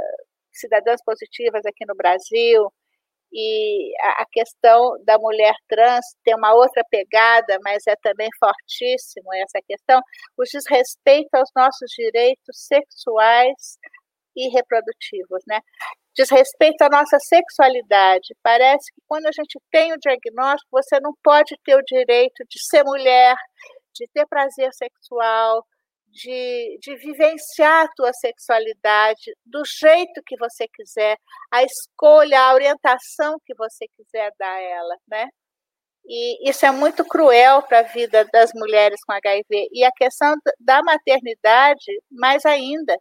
[0.52, 2.72] cidadãs positivas aqui no Brasil,
[3.32, 9.34] e a, a questão da mulher trans tem uma outra pegada, mas é também fortíssimo
[9.36, 10.02] essa questão,
[10.38, 13.78] o desrespeito aos nossos direitos sexuais
[14.36, 15.60] e reprodutivos, né?
[16.18, 18.36] diz respeito à nossa sexualidade.
[18.42, 22.60] Parece que quando a gente tem o diagnóstico, você não pode ter o direito de
[22.60, 23.36] ser mulher,
[23.94, 25.63] de ter prazer sexual,
[26.10, 31.17] de, de vivenciar a tua sexualidade do jeito que você quiser,
[31.52, 35.28] a escolha, a orientação que você quiser dar a ela, né?
[36.08, 39.70] E isso é muito cruel para a vida das mulheres com HIV.
[39.74, 42.98] E a questão da maternidade, mais ainda,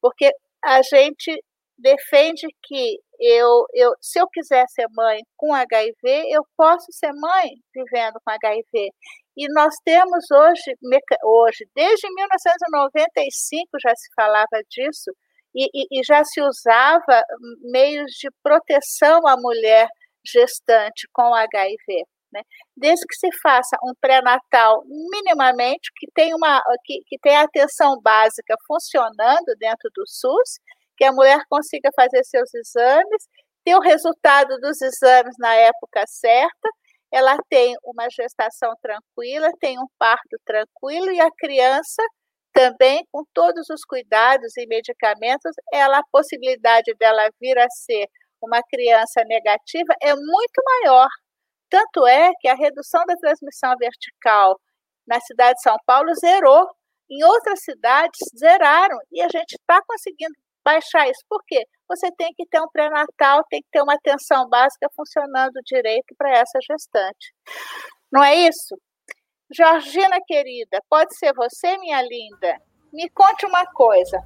[0.00, 0.32] porque
[0.64, 1.38] a gente
[1.78, 5.94] defende que eu, eu, se eu quiser ser mãe com HIV,
[6.30, 8.90] eu posso ser mãe vivendo com HIV.
[9.36, 10.76] E nós temos hoje,
[11.22, 15.10] hoje desde 1995 já se falava disso,
[15.54, 17.22] e, e, e já se usava
[17.70, 19.88] meios de proteção à mulher
[20.24, 22.04] gestante com HIV.
[22.32, 22.42] Né?
[22.76, 28.54] Desde que se faça um pré-natal minimamente, que tenha, uma, que, que tenha atenção básica
[28.66, 30.58] funcionando dentro do SUS,
[30.96, 33.28] que a mulher consiga fazer seus exames,
[33.64, 36.68] ter o resultado dos exames na época certa,
[37.12, 42.02] ela tem uma gestação tranquila, tem um parto tranquilo e a criança
[42.52, 48.06] também com todos os cuidados e medicamentos, ela a possibilidade dela vir a ser
[48.40, 51.08] uma criança negativa é muito maior.
[51.70, 54.58] Tanto é que a redução da transmissão vertical
[55.06, 56.66] na cidade de São Paulo zerou.
[57.10, 61.20] Em outras cidades zeraram e a gente está conseguindo baixar isso.
[61.28, 61.62] Por quê?
[61.88, 66.30] Você tem que ter um pré-natal, tem que ter uma atenção básica funcionando direito para
[66.36, 67.32] essa gestante.
[68.10, 68.76] Não é isso?
[69.50, 72.60] Georgina, querida, pode ser você, minha linda?
[72.92, 74.20] Me conte uma coisa.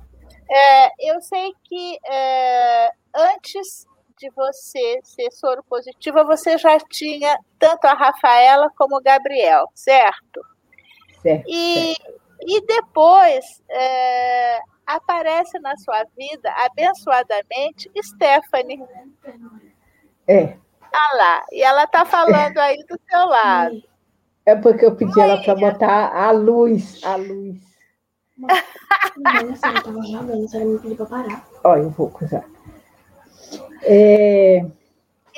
[0.51, 3.87] É, eu sei que é, antes
[4.19, 10.41] de você ser soro positiva, você já tinha tanto a Rafaela como o Gabriel, certo?
[11.23, 11.45] Certo.
[11.49, 12.21] E, certo.
[12.43, 14.61] e depois, é,
[14.97, 18.83] aparece na sua vida, abençoadamente, Stephanie.
[20.27, 20.57] É.
[20.93, 23.83] Ah lá, e ela está falando aí do seu lado.
[24.45, 25.25] É porque eu pedi Oi.
[25.25, 27.59] ela para botar a luz, a luz.
[28.37, 28.49] Não,
[29.19, 31.47] não, você estava jogando, você me pediu para parar.
[31.63, 32.45] Olha, eu vou usar.
[33.83, 34.65] É...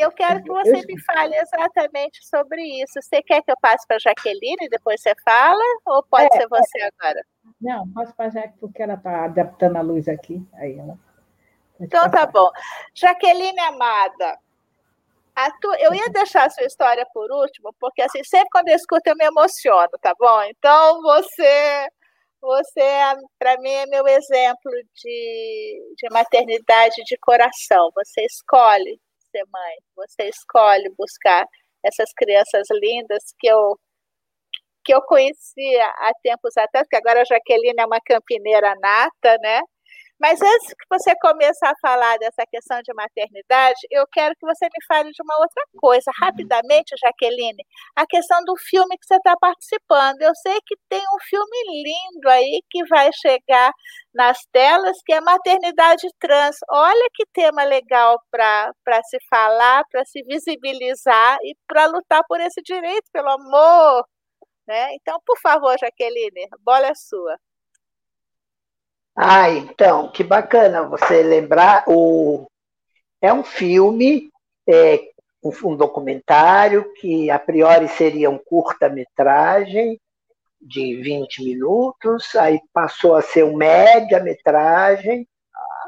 [0.02, 3.00] Eu quero que você me fale exatamente sobre isso.
[3.00, 5.62] Você quer que eu passe para a Jaqueline e depois você fala?
[5.86, 6.86] Ou pode é, ser você é...
[6.88, 7.24] agora?
[7.60, 10.44] Não, passe para a Jaque porque ela está adaptando a luz aqui.
[10.54, 10.98] Aí ela...
[11.80, 12.50] Então tá bom.
[12.94, 14.38] Jaqueline Amada,
[15.60, 15.74] tu...
[15.78, 19.16] eu ia deixar a sua história por último, porque assim, sempre quando eu escuto eu
[19.16, 20.42] me emociono, tá bom?
[20.44, 21.88] Então você
[22.40, 22.80] você,
[23.38, 27.92] para mim, é meu exemplo de, de maternidade de coração.
[27.94, 29.00] Você escolhe
[29.32, 31.46] ser mãe, você escolhe buscar
[31.84, 33.78] essas crianças lindas que eu
[34.84, 39.60] que eu conhecia há tempos atrás, que agora a Jaqueline é uma campineira nata, né?
[40.22, 44.66] Mas antes que você comece a falar dessa questão de maternidade, eu quero que você
[44.66, 47.64] me fale de uma outra coisa, rapidamente, Jaqueline,
[47.96, 50.22] a questão do filme que você está participando.
[50.22, 53.72] Eu sei que tem um filme lindo aí que vai chegar
[54.14, 56.56] nas telas, que é Maternidade Trans.
[56.70, 62.62] Olha que tema legal para se falar, para se visibilizar e para lutar por esse
[62.62, 64.06] direito, pelo amor.
[64.68, 64.94] Né?
[64.94, 67.36] Então, por favor, Jaqueline, a bola é sua.
[69.14, 71.84] Ah, então, que bacana você lembrar.
[71.86, 72.46] O...
[73.20, 74.30] É um filme,
[74.68, 75.00] é,
[75.64, 80.00] um documentário que a priori seria um curta-metragem
[80.60, 85.26] de 20 minutos, aí passou a ser um média-metragem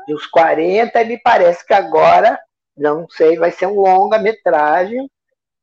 [0.06, 2.38] de uns 40, e me parece que agora,
[2.76, 5.08] não sei, vai ser um longa-metragem,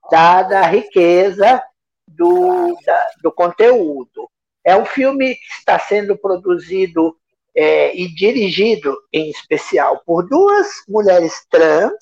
[0.10, 1.62] dada a riqueza
[2.08, 4.30] do, da, do conteúdo.
[4.63, 7.15] É um filme que está sendo produzido
[7.56, 11.94] é, e dirigido em especial por duas mulheres trans,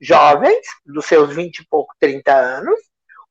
[0.00, 2.78] jovens, dos seus 20 e pouco, 30 anos.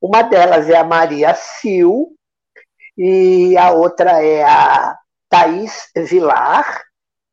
[0.02, 2.14] Uma delas é a Maria Sil
[2.98, 4.98] e a outra é a
[5.30, 6.84] Thaís Vilar.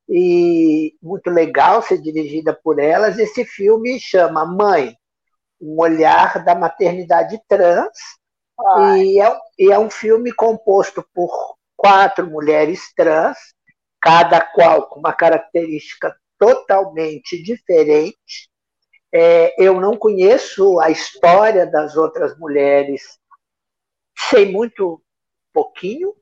[0.08, 3.18] E muito legal ser dirigida por elas.
[3.18, 4.94] Esse filme chama Mãe,
[5.60, 7.96] um olhar da maternidade trans.
[9.00, 13.36] E é, e é um filme composto por quatro mulheres trans,
[14.02, 18.50] cada qual com uma característica totalmente diferente.
[19.14, 23.20] É, eu não conheço a história das outras mulheres,
[24.30, 25.00] sei muito
[25.52, 26.12] pouquinho.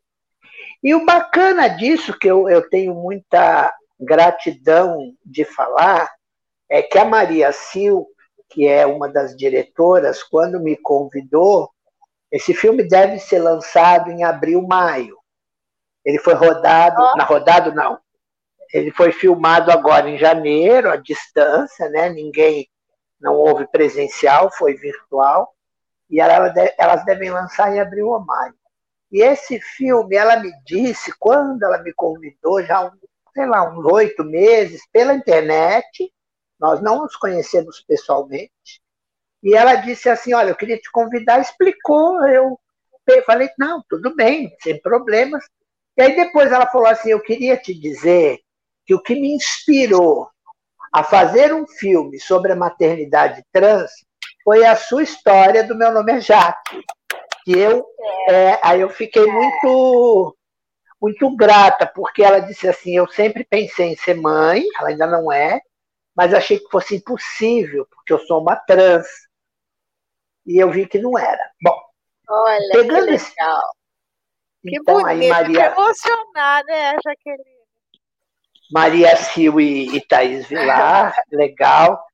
[0.82, 6.10] E o bacana disso, que eu, eu tenho muita gratidão de falar,
[6.68, 8.04] é que a Maria Sil,
[8.50, 11.70] que é uma das diretoras, quando me convidou,
[12.30, 15.19] esse filme deve ser lançado em abril, maio.
[16.04, 17.16] Ele foi rodado, oh.
[17.16, 17.98] na rodado não.
[18.72, 22.08] Ele foi filmado agora em janeiro, à distância, né?
[22.08, 22.68] Ninguém,
[23.20, 25.52] não houve presencial, foi virtual.
[26.08, 28.54] E ela, elas devem lançar em abril ou maio.
[29.10, 32.92] E esse filme, ela me disse, quando ela me convidou, já,
[33.34, 36.12] sei lá, uns oito meses, pela internet,
[36.58, 38.80] nós não nos conhecemos pessoalmente,
[39.42, 42.22] e ela disse assim: Olha, eu queria te convidar, explicou.
[42.26, 42.58] Eu
[43.24, 45.44] falei: Não, tudo bem, sem problemas.
[46.00, 48.40] E aí depois ela falou assim: Eu queria te dizer
[48.86, 50.30] que o que me inspirou
[50.90, 53.90] a fazer um filme sobre a maternidade trans
[54.42, 56.80] foi a sua história do meu nome é Jaque.
[57.44, 57.86] Que eu,
[58.30, 60.36] é, aí eu fiquei muito,
[61.00, 65.30] muito grata, porque ela disse assim: Eu sempre pensei em ser mãe, ela ainda não
[65.30, 65.60] é,
[66.16, 69.06] mas achei que fosse impossível, porque eu sou uma trans.
[70.46, 71.50] E eu vi que não era.
[71.62, 71.78] Bom,
[72.26, 73.70] Olha, pegando legal.
[74.62, 75.70] Que então, bonito, aí Maria...
[75.70, 77.61] que emocionar, né, Jaqueline?
[78.73, 82.05] Maria Sil e, e Thaís Vilar, legal.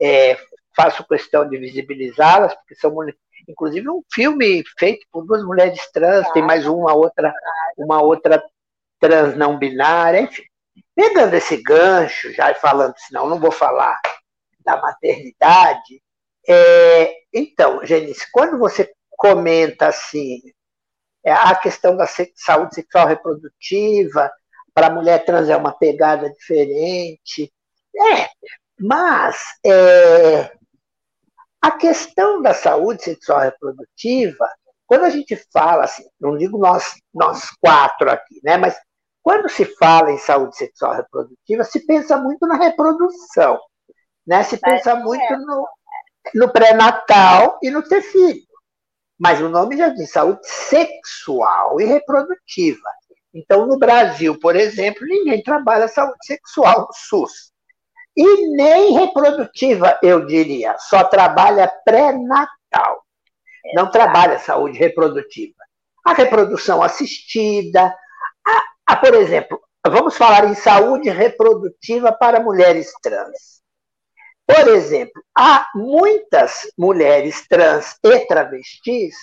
[0.00, 0.36] É,
[0.76, 2.94] faço questão de visibilizá-las, porque são
[3.48, 7.32] inclusive um filme feito por duas mulheres trans, tem mais uma outra,
[7.76, 8.42] uma outra
[8.98, 10.44] trans não binária, enfim.
[10.94, 14.00] Pegando esse gancho, já falando, senão não vou falar
[14.60, 16.00] da maternidade.
[16.48, 20.40] É, então, Genice, quando você comenta assim,
[21.32, 24.30] a questão da saúde sexual reprodutiva,
[24.74, 27.52] para a mulher trans é uma pegada diferente.
[27.96, 28.28] É,
[28.78, 30.52] mas é,
[31.62, 34.48] a questão da saúde sexual reprodutiva,
[34.86, 38.76] quando a gente fala, assim, não digo nós, nós quatro aqui, né, mas
[39.24, 43.58] quando se fala em saúde sexual reprodutiva, se pensa muito na reprodução,
[44.26, 44.42] né?
[44.42, 45.66] Se pensa muito no,
[46.34, 48.43] no pré-natal e no ter filho.
[49.18, 52.88] Mas o nome já diz saúde sexual e reprodutiva.
[53.32, 57.52] Então, no Brasil, por exemplo, ninguém trabalha saúde sexual no SUS.
[58.16, 60.76] e nem reprodutiva, eu diria.
[60.78, 63.02] Só trabalha pré-natal.
[63.74, 65.56] Não trabalha saúde reprodutiva.
[66.04, 67.92] A reprodução assistida,
[68.46, 73.53] a, a, por exemplo, vamos falar em saúde reprodutiva para mulheres trans.
[74.46, 79.14] Por exemplo, há muitas mulheres trans e travestis,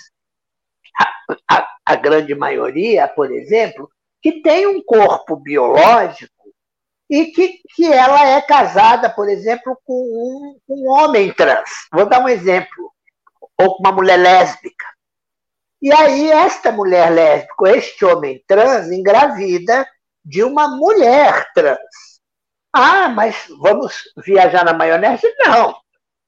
[1.00, 3.90] a, a, a grande maioria, por exemplo,
[4.22, 6.32] que tem um corpo biológico
[7.10, 11.70] e que, que ela é casada, por exemplo, com um, um homem trans.
[11.92, 12.92] Vou dar um exemplo.
[13.60, 14.86] Ou com uma mulher lésbica.
[15.82, 19.88] E aí, esta mulher lésbica, este homem trans, engravida
[20.24, 21.80] de uma mulher trans.
[22.74, 25.28] Ah, mas vamos viajar na maionese?
[25.46, 25.76] Não.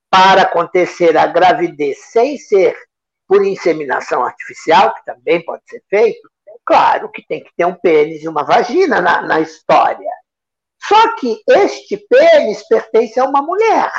[0.10, 2.78] Para acontecer a gravidez sem ser
[3.28, 6.30] por inseminação artificial, que também pode ser feito,
[6.66, 10.12] claro que tem que ter um pênis e uma vagina na, na história.
[10.82, 13.92] Só que este pênis pertence a uma mulher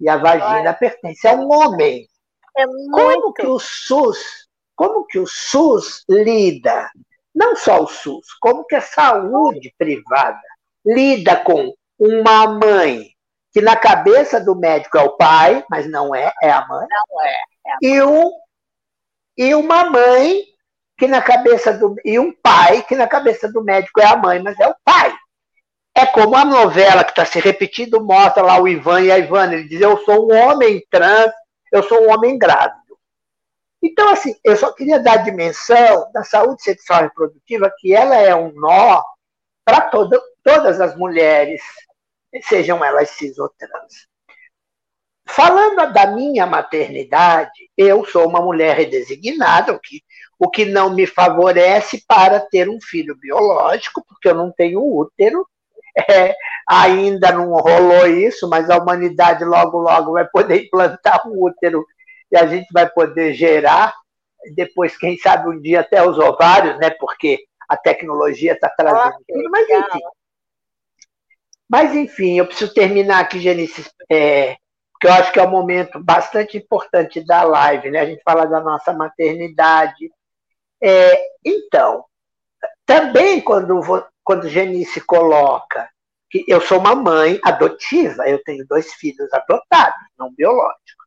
[0.00, 2.08] e a vagina pertence a um homem.
[2.56, 2.90] É muito...
[2.90, 6.90] Como que o SUS, como que o SUS lida?
[7.34, 10.40] Não só o SUS, como que a saúde privada
[10.86, 13.10] lida com uma mãe
[13.52, 16.86] que na cabeça do médico é o pai, mas não é, é a mãe.
[16.88, 17.30] Não é.
[17.30, 17.78] é mãe.
[17.82, 18.30] E, um,
[19.36, 20.42] e uma mãe
[20.98, 24.42] que na cabeça do e um pai que na cabeça do médico é a mãe,
[24.42, 25.14] mas é o pai.
[25.94, 29.54] É como a novela que está se repetindo, mostra lá o Ivan e a Ivana,
[29.54, 31.32] ele diz, eu sou um homem trans,
[31.72, 32.98] eu sou um homem grávido.
[33.82, 38.16] Então, assim, eu só queria dar a dimensão da saúde sexual e reprodutiva, que ela
[38.16, 39.02] é um nó
[39.64, 39.80] para
[40.46, 41.60] todas as mulheres,
[42.42, 44.06] sejam elas cis ou trans.
[45.26, 50.02] Falando da minha maternidade, eu sou uma mulher redesignada, o que,
[50.38, 55.44] o que não me favorece para ter um filho biológico, porque eu não tenho útero,
[56.08, 56.32] é,
[56.68, 61.84] ainda não rolou isso, mas a humanidade logo, logo vai poder implantar um útero
[62.30, 63.92] e a gente vai poder gerar,
[64.54, 66.90] depois, quem sabe, um dia até os ovários, né?
[66.90, 70.00] Porque a tecnologia está trazendo tudo, mas enfim.
[71.68, 74.56] Mas, enfim, eu preciso terminar aqui, Genice, é,
[74.92, 78.00] porque eu acho que é um momento bastante importante da live, né?
[78.00, 80.10] A gente fala da nossa maternidade.
[80.82, 82.04] É, então,
[82.84, 83.80] também quando
[84.22, 85.88] quando Genice coloca
[86.28, 91.06] que eu sou uma mãe adotiva, eu tenho dois filhos adotados, não biológicos.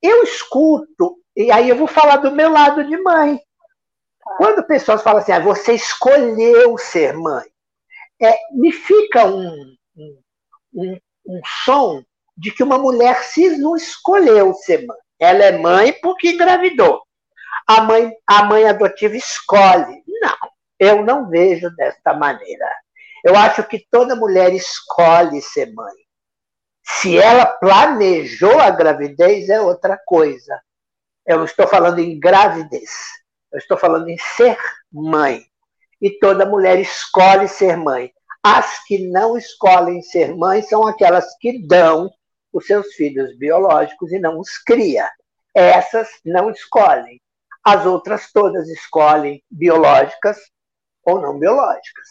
[0.00, 3.38] Eu escuto, e aí eu vou falar do meu lado de mãe.
[4.38, 7.51] Quando pessoas falam assim, ah, você escolheu ser mãe,
[8.22, 9.76] é, me fica um,
[10.74, 12.02] um, um, som
[12.36, 14.98] de que uma mulher cis não escolheu ser mãe.
[15.18, 17.02] Ela é mãe porque engravidou.
[17.66, 20.02] A mãe, a mãe adotiva escolhe.
[20.06, 20.36] Não.
[20.78, 22.66] Eu não vejo desta maneira.
[23.24, 25.94] Eu acho que toda mulher escolhe ser mãe.
[26.84, 30.60] Se ela planejou a gravidez, é outra coisa.
[31.24, 32.90] Eu não estou falando em gravidez,
[33.52, 34.58] eu estou falando em ser
[34.92, 35.46] mãe.
[36.02, 38.12] E toda mulher escolhe ser mãe.
[38.42, 42.10] As que não escolhem ser mãe são aquelas que dão
[42.52, 45.08] os seus filhos biológicos e não os cria.
[45.54, 47.20] Essas não escolhem.
[47.64, 50.36] As outras todas escolhem biológicas
[51.04, 52.08] ou não biológicas.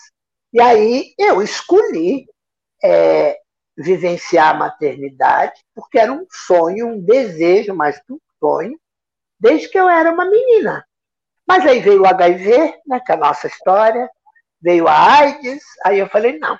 [0.54, 2.26] E aí eu escolhi
[2.84, 3.38] é,
[3.76, 8.80] vivenciar a maternidade, porque era um sonho, um desejo, mais que um sonho,
[9.40, 10.86] desde que eu era uma menina.
[11.52, 14.10] Mas aí veio o HIV, né, que é a nossa história,
[14.62, 16.58] veio a AIDS, aí eu falei, não,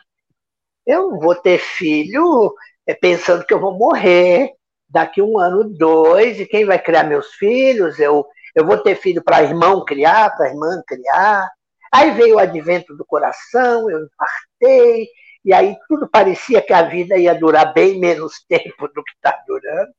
[0.86, 2.54] eu vou ter filho
[2.86, 4.52] é, pensando que eu vou morrer
[4.90, 8.00] daqui um ano, dois, e quem vai criar meus filhos?
[8.00, 11.50] Eu, eu vou ter filho para irmão criar, para irmã criar.
[11.90, 15.08] Aí veio o advento do coração, eu infartei,
[15.46, 19.42] e aí tudo parecia que a vida ia durar bem menos tempo do que está
[19.48, 19.94] durando.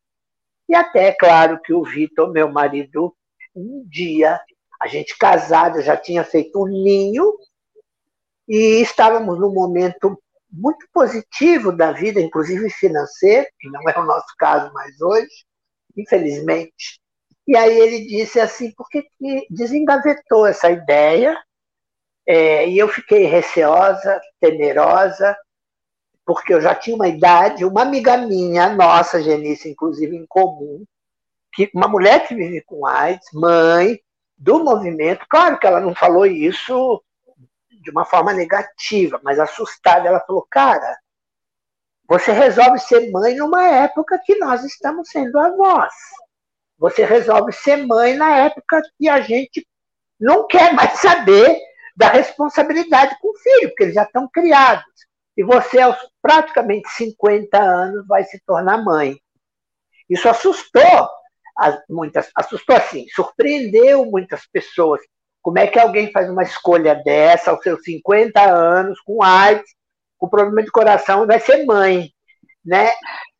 [0.68, 3.16] E até, claro, que o Vitor, meu marido,
[3.56, 4.38] um dia,
[4.82, 7.38] a gente casada, já tinha feito um ninho,
[8.48, 10.20] e estávamos num momento
[10.50, 15.30] muito positivo da vida, inclusive financeiro, que não é o nosso caso mais hoje,
[15.96, 17.00] infelizmente.
[17.46, 19.06] E aí ele disse assim, por que
[19.48, 21.40] desengavetou essa ideia
[22.26, 25.36] é, e eu fiquei receosa, temerosa,
[26.26, 30.84] porque eu já tinha uma idade, uma amiga minha, nossa, Genice, inclusive em comum,
[31.54, 34.00] que uma mulher que vive com AIDS, mãe
[34.42, 37.00] do movimento, claro que ela não falou isso
[37.70, 40.98] de uma forma negativa, mas assustada, ela falou, cara,
[42.08, 45.94] você resolve ser mãe numa época que nós estamos sendo avós.
[46.76, 49.64] Você resolve ser mãe na época que a gente
[50.18, 51.56] não quer mais saber
[51.96, 54.84] da responsabilidade com o filho, porque eles já estão criados.
[55.36, 59.16] e você, aos praticamente 50 anos, vai se tornar mãe.
[60.10, 61.08] Isso assustou
[61.88, 65.00] muitas, assustou assim, surpreendeu muitas pessoas.
[65.40, 69.70] Como é que alguém faz uma escolha dessa aos seus 50 anos, com AIDS,
[70.16, 72.10] com problema de coração, e vai ser mãe,
[72.64, 72.90] né?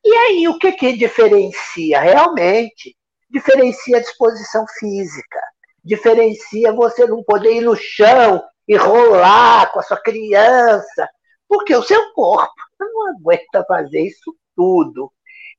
[0.05, 2.01] E aí, o que que diferencia?
[2.01, 2.97] Realmente,
[3.31, 5.41] diferencia a disposição física,
[5.85, 11.09] diferencia você não poder ir no chão e rolar com a sua criança,
[11.49, 15.13] porque o seu corpo não aguenta fazer isso tudo.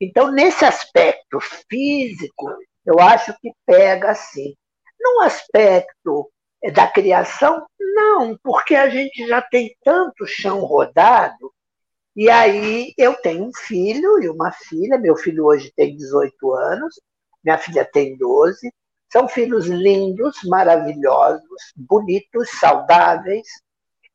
[0.03, 1.39] Então, nesse aspecto
[1.69, 2.45] físico,
[2.85, 4.53] eu acho que pega assim.
[4.99, 6.29] No aspecto
[6.61, 11.53] eh, da criação, não, porque a gente já tem tanto chão rodado,
[12.15, 16.99] e aí eu tenho um filho e uma filha, meu filho hoje tem 18 anos,
[17.41, 18.73] minha filha tem 12,
[19.09, 23.47] são filhos lindos, maravilhosos, bonitos, saudáveis,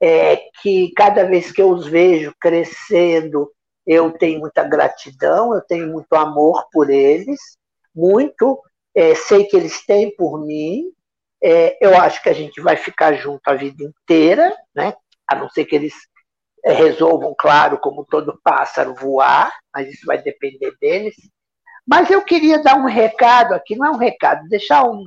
[0.01, 3.51] é, que cada vez que eu os vejo crescendo,
[3.89, 7.41] eu tenho muita gratidão, eu tenho muito amor por eles,
[7.97, 8.63] muito,
[8.95, 10.93] é, sei que eles têm por mim,
[11.43, 14.95] é, eu acho que a gente vai ficar junto a vida inteira, né?
[15.27, 15.95] a não ser que eles
[16.63, 21.15] é, resolvam, claro, como todo pássaro, voar, mas isso vai depender deles.
[21.87, 25.03] Mas eu queria dar um recado aqui, não é um recado, deixar um,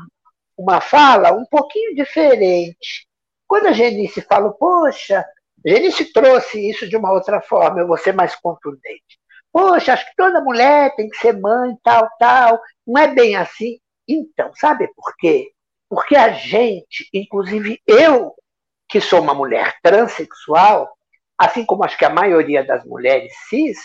[0.58, 3.08] uma fala um pouquinho diferente.
[3.48, 5.24] Quando a Genice fala, poxa,
[5.66, 9.20] Genice trouxe isso de uma outra forma, eu vou ser mais contundente.
[9.52, 12.60] Poxa, acho que toda mulher tem que ser mãe, tal, tal.
[12.88, 13.80] Não é bem assim.
[14.08, 15.52] Então, sabe por quê?
[15.90, 18.34] Porque a gente, inclusive eu,
[18.88, 20.90] que sou uma mulher transexual,
[21.38, 23.78] assim como acho que a maioria das mulheres cis,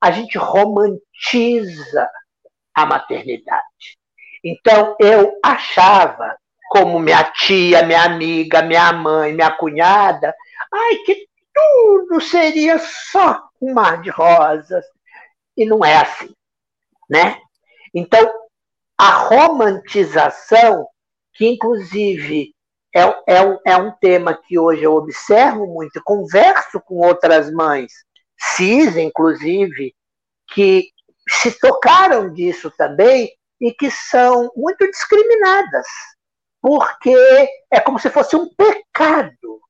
[0.00, 2.08] a gente romantiza
[2.74, 3.98] a maternidade.
[4.44, 6.36] Então, eu achava,
[6.70, 10.34] como minha tia, minha amiga, minha mãe, minha cunhada,
[10.72, 14.84] ai, que tudo seria só um mar de rosas.
[15.56, 16.34] E não é assim,
[17.08, 17.40] né?
[17.94, 18.32] Então,
[18.96, 20.86] a romantização,
[21.34, 22.54] que inclusive
[22.94, 27.92] é, é, um, é um tema que hoje eu observo muito, converso com outras mães,
[28.38, 29.94] cis, inclusive,
[30.52, 30.88] que
[31.28, 35.86] se tocaram disso também e que são muito discriminadas,
[36.60, 37.14] porque
[37.70, 39.60] é como se fosse um pecado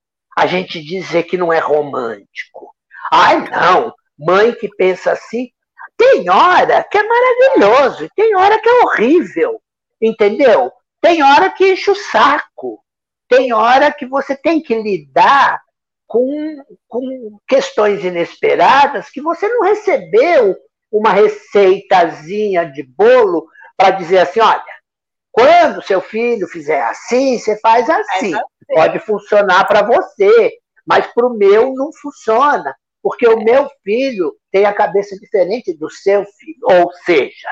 [0.41, 2.74] a gente dizer que não é romântico.
[3.12, 5.51] Ai, não, mãe que pensa assim,
[5.99, 9.61] tem hora que é maravilhoso, tem hora que é horrível,
[10.01, 10.72] entendeu?
[10.99, 12.82] Tem hora que enche o saco,
[13.28, 15.61] tem hora que você tem que lidar
[16.07, 16.57] com,
[16.88, 20.57] com questões inesperadas que você não recebeu
[20.91, 24.64] uma receitazinha de bolo para dizer assim, olha,
[25.33, 28.35] quando seu filho fizer assim, você faz assim.
[28.35, 28.43] assim.
[28.68, 30.53] Pode funcionar para você,
[30.87, 35.91] mas para o meu não funciona, porque o meu filho tem a cabeça diferente do
[35.91, 36.61] seu filho.
[36.62, 37.49] Ou seja,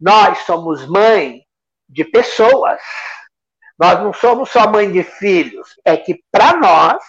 [0.00, 1.42] nós somos mãe
[1.88, 2.80] de pessoas.
[3.78, 5.68] Nós não somos só mãe de filhos.
[5.84, 7.02] É que para nós,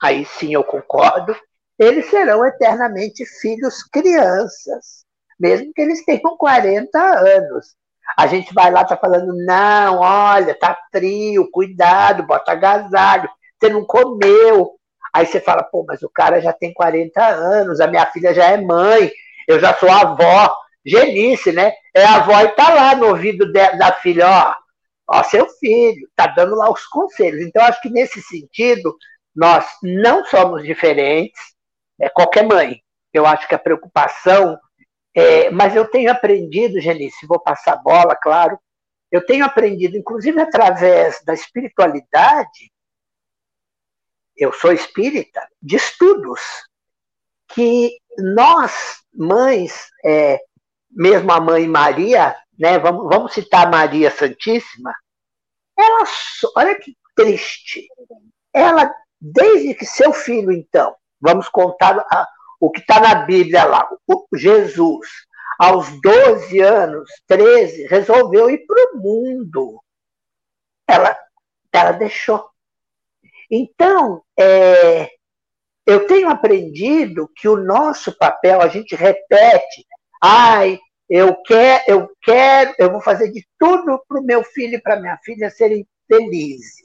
[0.00, 1.36] aí sim eu concordo,
[1.78, 5.04] eles serão eternamente filhos crianças,
[5.38, 7.74] mesmo que eles tenham 40 anos.
[8.16, 13.28] A gente vai lá, tá falando, não, olha, tá frio, cuidado, bota agasalho,
[13.58, 14.72] você não comeu.
[15.14, 18.44] Aí você fala, pô, mas o cara já tem 40 anos, a minha filha já
[18.50, 19.10] é mãe,
[19.46, 20.52] eu já sou avó.
[20.84, 21.72] Genice, né?
[21.94, 24.54] É a avó e tá lá no ouvido da filha, ó,
[25.08, 27.40] ó, seu filho, tá dando lá os conselhos.
[27.40, 28.96] Então, acho que nesse sentido,
[29.34, 31.40] nós não somos diferentes,
[32.00, 32.80] é qualquer mãe.
[33.12, 34.58] Eu acho que a preocupação
[35.14, 38.58] é, mas eu tenho aprendido, Genice, vou passar a bola, claro,
[39.10, 42.72] eu tenho aprendido, inclusive através da espiritualidade,
[44.36, 46.40] eu sou espírita, de estudos,
[47.48, 50.40] que nós, mães, é,
[50.90, 54.94] mesmo a mãe Maria, né, vamos, vamos citar Maria Santíssima,
[55.78, 56.04] ela,
[56.56, 57.86] olha que triste,
[58.52, 58.90] ela,
[59.20, 62.28] desde que seu filho, então, vamos contar a,
[62.62, 63.88] o que está na Bíblia lá,
[64.32, 65.08] Jesus,
[65.58, 69.82] aos 12 anos, 13, resolveu ir para o mundo.
[70.86, 71.18] Ela,
[71.72, 72.48] ela deixou.
[73.50, 75.10] Então, é,
[75.84, 79.84] eu tenho aprendido que o nosso papel, a gente repete,
[80.22, 80.78] ai,
[81.10, 85.00] eu quero, eu quero, eu vou fazer de tudo para o meu filho e para
[85.00, 86.81] minha filha serem felizes.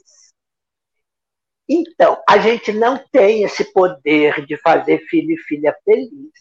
[1.68, 6.32] Então, a gente não tem esse poder de fazer filho e filha feliz.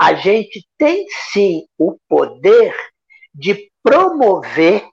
[0.00, 2.74] A gente tem sim o poder
[3.34, 4.88] de promover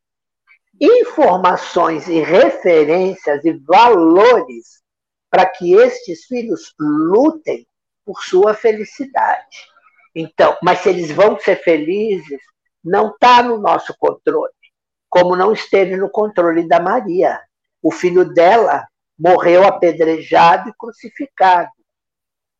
[0.82, 4.82] informações e referências e valores
[5.30, 7.66] para que estes filhos lutem
[8.06, 9.68] por sua felicidade.
[10.16, 12.42] Então, mas se eles vão ser felizes,
[12.84, 14.52] não está no nosso controle,
[15.10, 17.40] como não esteve no controle da Maria.
[17.82, 18.86] O filho dela
[19.20, 21.70] morreu apedrejado e crucificado.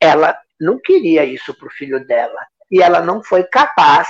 [0.00, 4.08] Ela não queria isso para o filho dela e ela não foi capaz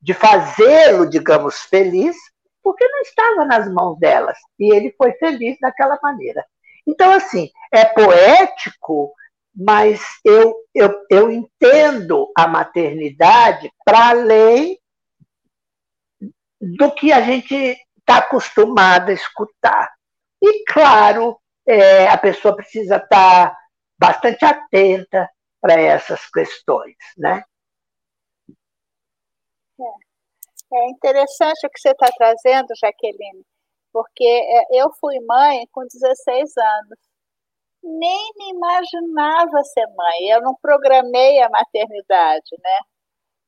[0.00, 2.16] de fazê-lo, digamos, feliz,
[2.62, 6.44] porque não estava nas mãos delas e ele foi feliz daquela maneira.
[6.86, 9.12] Então, assim, é poético,
[9.54, 14.78] mas eu, eu, eu entendo a maternidade para além
[16.60, 19.92] do que a gente está acostumado a escutar.
[20.42, 23.58] E, claro, é, a pessoa precisa estar tá
[23.98, 25.28] bastante atenta
[25.60, 27.42] para essas questões, né?
[29.80, 33.44] É, é interessante o que você está trazendo, Jaqueline,
[33.92, 36.98] porque é, eu fui mãe com 16 anos.
[37.82, 40.28] Nem me imaginava ser mãe.
[40.30, 42.78] Eu não programei a maternidade, né?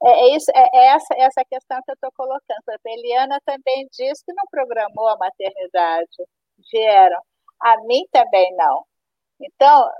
[0.04, 2.62] É, é, isso, é, essa, essa questão que eu estou colocando.
[2.68, 6.08] A Eliana também disse que não programou a maternidade.
[6.72, 7.20] Vieram.
[7.62, 8.84] A mim também não.
[9.40, 9.90] Então,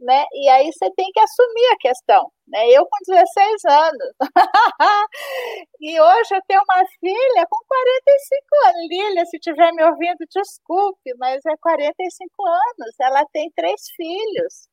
[0.00, 0.24] né?
[0.32, 2.32] E aí você tem que assumir a questão.
[2.46, 2.68] Né?
[2.70, 4.14] Eu com 16 anos.
[5.80, 8.88] e hoje eu tenho uma filha com 45 anos.
[8.88, 12.94] Lília, se estiver me ouvindo, desculpe, mas é 45 anos.
[13.00, 14.68] Ela tem três filhos.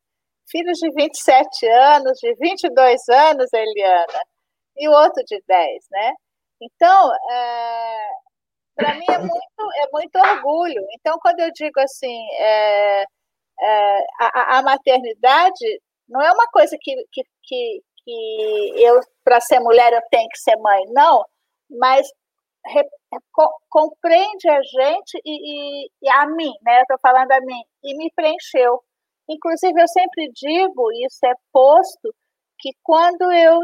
[0.47, 4.21] Filhos de 27 anos, de 22 anos, Eliana
[4.78, 6.13] e o outro de 10, né?
[6.61, 8.09] Então, é,
[8.76, 10.86] para mim é muito, é muito orgulho.
[10.93, 13.03] Então, quando eu digo assim, é,
[13.61, 19.59] é, a, a, maternidade não é uma coisa que, que, que, que eu, para ser
[19.59, 21.23] mulher, eu tenho que ser mãe, não,
[21.69, 22.07] mas
[22.65, 22.84] re,
[23.32, 26.82] co, compreende a gente e, e, e a mim, né?
[26.82, 28.82] Estou falando a mim, e me preencheu.
[29.30, 32.13] Inclusive, eu sempre digo, isso é posto,
[32.59, 33.59] que quando eu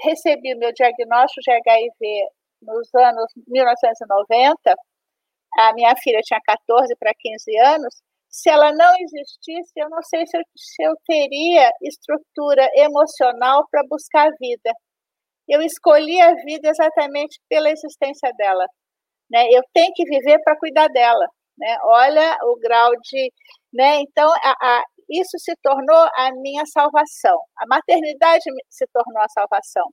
[0.00, 2.28] recebi o meu diagnóstico de HIV
[2.62, 4.74] nos anos 1990,
[5.58, 7.94] a minha filha tinha 14 para 15 anos,
[8.32, 13.82] se ela não existisse, eu não sei se eu, se eu teria estrutura emocional para
[13.88, 14.72] buscar a vida.
[15.46, 18.64] Eu escolhi a vida exatamente pela existência dela.
[19.30, 19.48] Né?
[19.50, 21.26] Eu tenho que viver para cuidar dela.
[21.58, 21.76] Né?
[21.84, 23.32] Olha o grau de.
[23.72, 24.00] Né?
[24.00, 27.38] Então, a, a, isso se tornou a minha salvação.
[27.58, 29.84] A maternidade se tornou a salvação.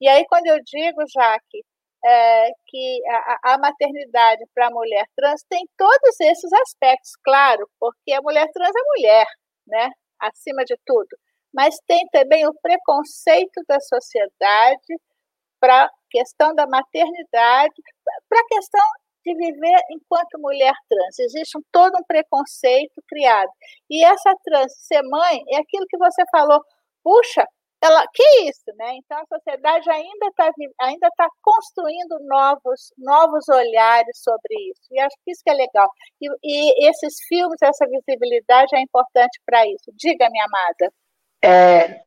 [0.00, 1.62] E aí, quando eu digo, Jaque,
[2.06, 8.12] é, que a, a maternidade para a mulher trans tem todos esses aspectos, claro, porque
[8.12, 9.26] a mulher trans é mulher,
[9.66, 9.90] né?
[10.20, 11.08] acima de tudo.
[11.52, 15.00] Mas tem também o preconceito da sociedade
[15.60, 17.74] para a questão da maternidade,
[18.28, 18.80] para a questão
[19.24, 21.18] de viver enquanto mulher trans.
[21.18, 23.50] Existe um, todo um preconceito criado.
[23.90, 26.60] E essa trans ser mãe é aquilo que você falou.
[27.02, 27.46] Puxa,
[27.86, 28.96] ela, que isso, né?
[28.96, 34.82] Então a sociedade ainda está ainda tá construindo novos, novos olhares sobre isso.
[34.90, 35.90] E acho que isso que é legal.
[36.20, 39.92] E, e esses filmes, essa visibilidade é importante para isso.
[39.94, 40.92] Diga, minha amada.
[41.42, 42.02] É,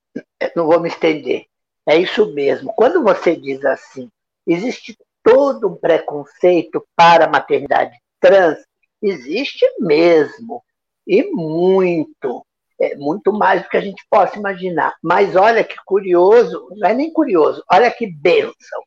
[0.55, 1.45] não vou me estender.
[1.87, 2.73] É isso mesmo.
[2.73, 4.09] Quando você diz assim,
[4.45, 8.57] existe todo um preconceito para a maternidade trans
[9.01, 10.63] existe mesmo,
[11.07, 12.45] e muito,
[12.79, 14.95] é muito mais do que a gente possa imaginar.
[15.03, 18.81] Mas olha que curioso, não é nem curioso, olha que bênção.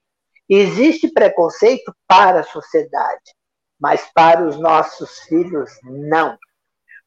[0.49, 3.35] Existe preconceito para a sociedade,
[3.81, 6.37] mas para os nossos filhos, não.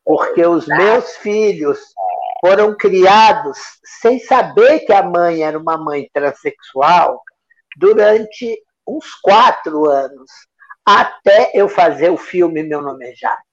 [0.03, 1.79] Porque os meus filhos
[2.39, 3.57] foram criados
[4.01, 7.21] sem saber que a mãe era uma mãe transexual
[7.75, 10.31] durante uns quatro anos,
[10.85, 13.43] até eu fazer o filme Meu Nome é Jaque.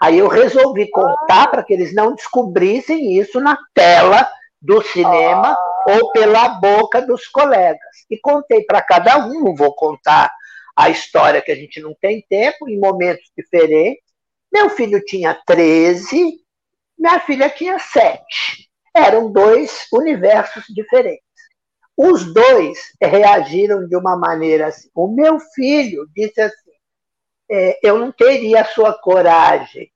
[0.00, 4.28] Aí eu resolvi contar para que eles não descobrissem isso na tela
[4.60, 7.80] do cinema ou pela boca dos colegas.
[8.10, 10.32] E contei para cada um, não vou contar
[10.76, 14.02] a história que a gente não tem tempo, em momentos diferentes.
[14.52, 16.38] Meu filho tinha 13,
[16.96, 18.22] minha filha tinha 7.
[18.94, 21.24] Eram dois universos diferentes.
[21.96, 24.88] Os dois reagiram de uma maneira assim.
[24.94, 26.67] O meu filho disse assim:
[27.50, 29.90] é, eu não teria a sua coragem.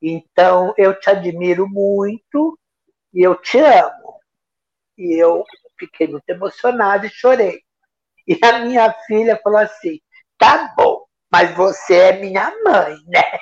[0.00, 2.58] Então, eu te admiro muito
[3.12, 4.20] e eu te amo.
[4.98, 5.44] E eu
[5.78, 7.62] fiquei muito emocionada e chorei.
[8.26, 10.00] E a minha filha falou assim:
[10.38, 13.38] tá bom, mas você é minha mãe, né?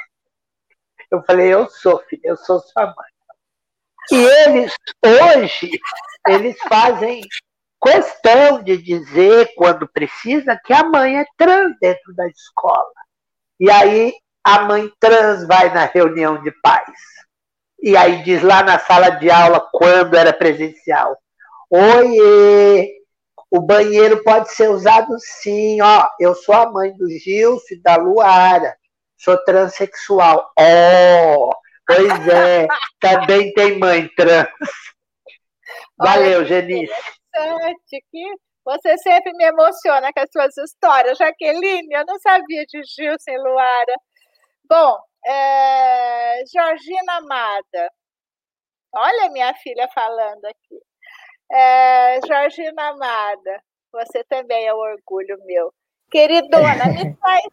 [1.10, 3.10] Eu falei: eu sou, filha, eu sou sua mãe.
[4.12, 5.70] E eles, hoje,
[6.26, 7.22] eles fazem
[7.82, 12.92] questão de dizer, quando precisa, que a mãe é trans dentro da escola.
[13.60, 16.98] E aí a mãe trans vai na reunião de pais.
[17.82, 21.16] E aí diz lá na sala de aula quando era presencial.
[21.70, 22.98] Oiê!
[23.50, 26.06] O banheiro pode ser usado sim, ó.
[26.18, 28.76] Eu sou a mãe do Gilson e da Luara.
[29.18, 30.50] Sou transexual.
[30.56, 31.50] Ó, oh,
[31.86, 32.66] pois é,
[33.00, 34.48] também tem mãe trans.
[35.98, 36.94] Valeu, Genice.
[37.88, 38.00] Que
[38.70, 41.92] você sempre me emociona com as suas histórias, Jaqueline.
[41.92, 43.94] Eu não sabia de Gilson e Luara.
[44.68, 44.96] Bom,
[45.26, 46.44] é...
[46.46, 47.92] Georgina Amada.
[48.94, 50.80] Olha minha filha falando aqui.
[51.50, 52.20] É...
[52.24, 53.60] Georgina Amada,
[53.92, 55.74] você também é um orgulho meu.
[56.08, 57.46] Queridona, me traz,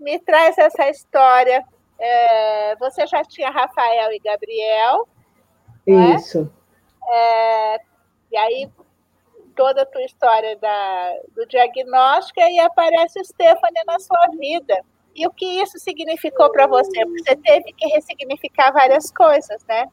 [0.00, 1.64] me traz essa história.
[1.96, 2.74] É...
[2.74, 5.08] você já tinha Rafael e Gabriel.
[5.86, 6.16] É?
[6.16, 6.52] Isso.
[7.08, 7.78] É?
[8.32, 8.72] e aí
[9.54, 14.80] toda a tua história da, do diagnóstico e aparece Stephanie na sua vida.
[15.14, 17.04] E o que isso significou para você?
[17.06, 19.86] Porque você teve que ressignificar várias coisas, né?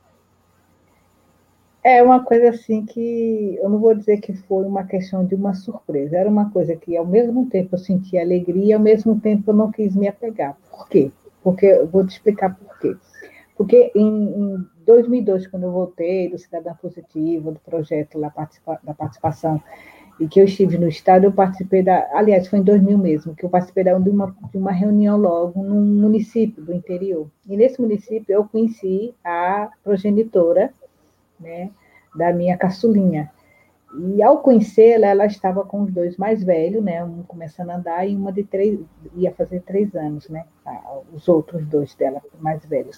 [1.84, 5.56] É uma coisa assim que eu não vou dizer que foi uma questão de uma
[5.56, 9.56] surpresa, era uma coisa que ao mesmo tempo eu senti alegria, ao mesmo tempo eu
[9.56, 10.56] não quis me apegar.
[10.70, 11.12] Por quê?
[11.44, 12.96] Porque eu vou te explicar por quê.
[13.58, 19.62] Porque em, em 2002, quando eu voltei do Cidadã Positiva, do projeto participa, da participação,
[20.20, 23.44] e que eu estive no estado, eu participei da, aliás, foi em 2000 mesmo, que
[23.44, 27.28] eu participei de uma, de uma reunião logo num município do interior.
[27.48, 30.72] E nesse município eu conheci a progenitora,
[31.40, 31.72] né,
[32.16, 33.32] da minha caçulinha.
[34.16, 38.06] E ao conhecê-la, ela estava com os dois mais velhos, né, um começando a andar
[38.08, 38.80] e uma de três,
[39.16, 40.46] ia fazer três anos, né,
[41.12, 42.98] os outros dois dela, mais velhos.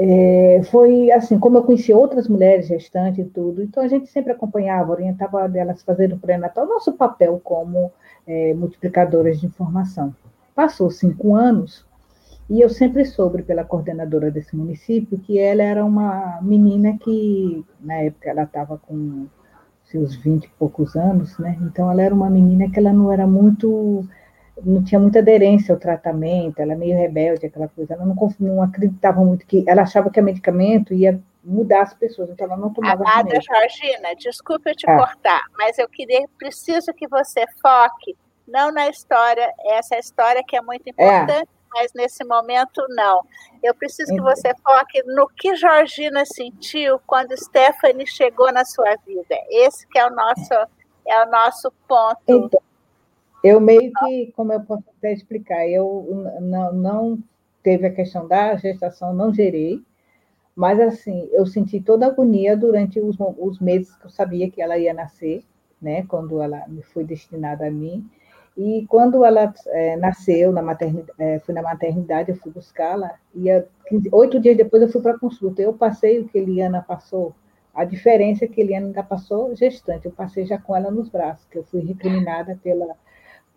[0.00, 4.30] É, foi assim, como eu conheci outras mulheres gestantes e tudo, então a gente sempre
[4.30, 7.90] acompanhava, orientava delas fazendo o pré-natal, nosso papel como
[8.24, 10.14] é, multiplicadoras de informação.
[10.54, 11.84] Passou cinco anos
[12.48, 17.94] e eu sempre soube pela coordenadora desse município que ela era uma menina que, na
[17.94, 19.26] época, ela estava com
[19.84, 21.58] seus vinte e poucos anos, né?
[21.62, 24.04] Então ela era uma menina que ela não era muito
[24.64, 28.62] não tinha muita aderência ao tratamento, ela é meio rebelde, aquela coisa, ela não, não
[28.62, 32.72] acreditava muito que, ela achava que o medicamento ia mudar as pessoas, então ela não
[32.72, 33.42] tomava Amada remédio.
[33.42, 34.96] Georgina, desculpe eu te ah.
[34.96, 40.62] cortar, mas eu queria, preciso que você foque, não na história, essa história que é
[40.62, 40.90] muito é.
[40.90, 41.68] importante, é.
[41.72, 43.24] mas nesse momento não.
[43.62, 49.36] Eu preciso que você foque no que Georgina sentiu quando Stephanie chegou na sua vida.
[49.50, 50.54] Esse que é o nosso,
[51.06, 52.20] é o nosso ponto.
[52.26, 52.62] Então,
[53.42, 57.18] eu meio que, como eu posso até explicar, eu não, não
[57.62, 59.80] teve a questão da gestação, não gerei,
[60.56, 64.60] mas assim, eu senti toda a agonia durante os, os meses que eu sabia que
[64.60, 65.44] ela ia nascer,
[65.80, 68.08] né, quando ela me foi destinada a mim,
[68.56, 73.46] e quando ela é, nasceu, na maternidade, é, fui na maternidade, eu fui buscá-la, e
[74.10, 77.32] oito dias depois eu fui para a consulta, eu passei o que Eliana passou,
[77.72, 81.46] a diferença é que Eliana ainda passou gestante, eu passei já com ela nos braços,
[81.48, 82.96] que eu fui recriminada pela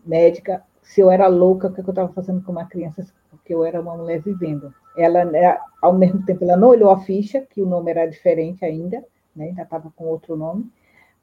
[0.06, 3.64] médica se eu era louca, o que eu estava fazendo com uma criança, porque eu
[3.64, 4.74] era uma mulher vivendo.
[4.98, 8.66] Ela, né, ao mesmo tempo, ela não olhou a ficha, que o nome era diferente
[8.66, 9.04] ainda,
[9.36, 10.70] né, ainda estava com outro nome,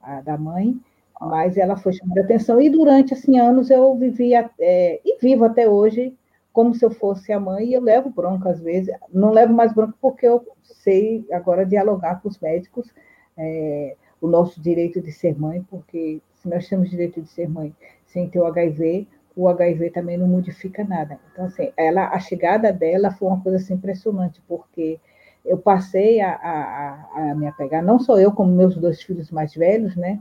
[0.00, 0.80] a da mãe,
[1.20, 5.68] mas ela foi chamando atenção, e durante, assim, anos eu vivia, é, e vivo até
[5.68, 6.16] hoje,
[6.52, 9.72] como se eu fosse a mãe, e eu levo bronca às vezes, não levo mais
[9.72, 12.92] bronca porque eu sei agora dialogar com os médicos,
[13.36, 17.74] é, o nosso direito de ser mãe, porque se nós temos direito de ser mãe
[18.06, 21.18] sem ter o HIV, o HIV também não modifica nada.
[21.32, 24.98] Então, assim, ela, a chegada dela foi uma coisa assim, impressionante, porque
[25.44, 29.54] eu passei a, a, a, me apegar, não só eu, como meus dois filhos mais
[29.54, 30.18] velhos, né?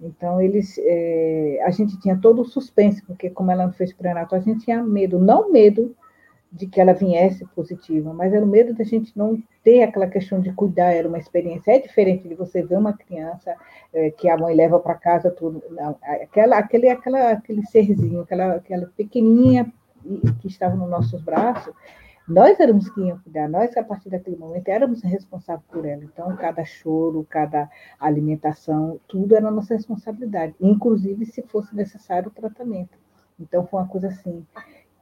[0.00, 4.38] Então, eles, é, a gente tinha todo o suspense, porque como ela não fez pré-natal,
[4.38, 5.94] a gente tinha medo, não medo
[6.56, 10.40] de que ela viesse positiva, mas era o medo da gente não ter aquela questão
[10.40, 11.72] de cuidar, era uma experiência.
[11.72, 13.54] É diferente de você ver uma criança
[13.92, 18.54] é, que a mãe leva para casa tudo, não, aquela, aquele, aquela, aquele serzinho, aquela,
[18.54, 19.70] aquela pequenininha
[20.40, 21.74] que estava nos nossos braços,
[22.26, 26.02] nós éramos que iam cuidar, nós, a partir daquele momento, éramos responsáveis por ela.
[26.02, 32.98] Então, cada choro, cada alimentação, tudo era nossa responsabilidade, inclusive se fosse necessário o tratamento.
[33.38, 34.44] Então, foi uma coisa assim,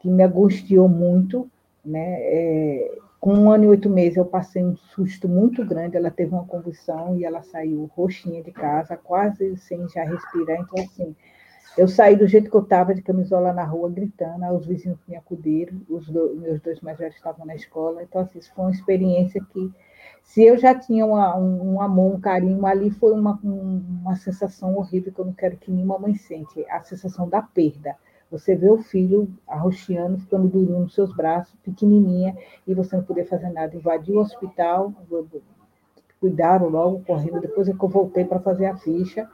[0.05, 1.51] que me angustiou muito,
[1.83, 2.17] né?
[2.21, 6.35] É, com um ano e oito meses eu passei um susto muito grande, ela teve
[6.35, 11.17] uma convulsão e ela saiu roxinha de casa, quase sem já respirar, então assim,
[11.79, 15.17] eu saí do jeito que eu estava, de camisola na rua, gritando, os vizinhos me
[15.17, 18.73] acudiram, os do, meus dois mais velhos estavam na escola, então assim, isso foi uma
[18.73, 19.73] experiência que,
[20.23, 24.77] se eu já tinha uma, um, um, amor, um carinho, ali foi uma, uma sensação
[24.77, 27.97] horrível que eu não quero que nenhuma mãe sente, a sensação da perda,
[28.35, 33.27] Você vê o filho arroxeando, ficando durinho nos seus braços, pequenininha, e você não poder
[33.27, 33.77] fazer nada.
[33.77, 34.93] Invadiu o hospital,
[36.21, 37.41] cuidaram logo, correndo.
[37.41, 39.31] Depois é que eu voltei para fazer a ficha,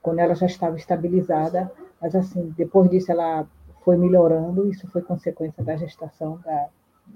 [0.00, 1.72] quando ela já estava estabilizada.
[2.00, 3.48] Mas, assim, depois disso ela
[3.84, 6.68] foi melhorando, isso foi consequência da gestação da,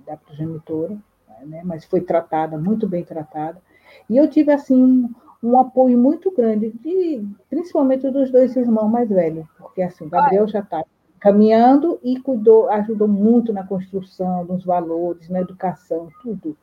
[0.06, 0.98] da progenitora,
[1.46, 1.62] né?
[1.64, 3.62] mas foi tratada, muito bem tratada.
[4.08, 9.08] E eu tive, assim, um, um apoio muito grande, de, principalmente dos dois irmãos mais
[9.08, 10.84] velhos, porque, assim, o Gabriel já está
[11.20, 16.56] caminhando e cuidou, ajudou muito na construção dos valores, na educação, tudo.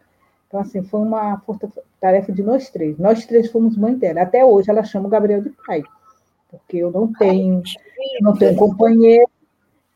[0.48, 1.42] Então, assim, foi uma
[2.02, 2.98] tarefa de nós três.
[2.98, 4.22] Nós três fomos mãe dela.
[4.22, 5.84] Até hoje ela chama o Gabriel de pai,
[6.50, 7.62] porque eu não tenho,
[8.22, 9.30] não tenho companheiro,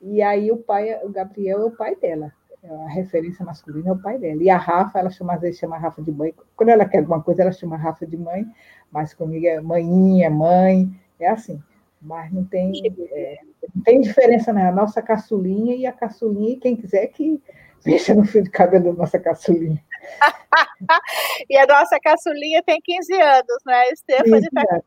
[0.01, 2.31] e aí o pai, o Gabriel é o pai dela.
[2.63, 4.43] A referência masculina é o pai dela.
[4.43, 6.33] E a Rafa, ela chama, às vezes chama a Rafa de mãe.
[6.55, 8.45] Quando ela quer alguma coisa, ela chama a Rafa de mãe,
[8.91, 11.61] mas comigo é maninha, mãe, é assim.
[11.99, 12.71] Mas não tem,
[13.11, 13.39] é,
[13.75, 14.67] não tem diferença, né?
[14.67, 17.41] A nossa caçulinha e a caçulinha, e quem quiser que
[17.85, 19.83] mexa no fio de cabelo da nossa caçulinha.
[21.49, 23.95] e a nossa caçulinha tem 15 anos, né?
[23.95, 24.81] Stephanie está com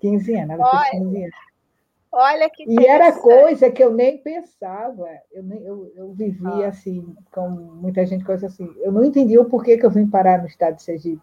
[0.00, 0.90] 15 anos, ela Olha.
[0.90, 1.46] tem 15 anos.
[2.18, 5.06] Olha que E era coisa que eu nem pensava.
[5.30, 6.68] Eu, nem, eu, eu vivia ah.
[6.68, 8.72] assim, com muita gente coisa assim.
[8.78, 11.22] Eu não entendia o porquê que eu vim parar no estado de Sergipe.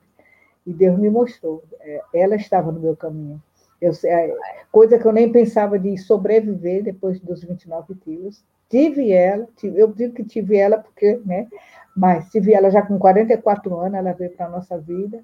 [0.68, 1.64] E Deus me mostrou.
[1.80, 3.42] É, ela estava no meu caminho.
[3.84, 4.34] Eu, é,
[4.72, 8.44] coisa que eu nem pensava de sobreviver depois dos 29 quilos.
[8.70, 11.48] Tive ela, tive, eu digo que tive ela porque, né?
[11.96, 15.22] Mas tive ela já com 44 anos, ela veio para a nossa vida.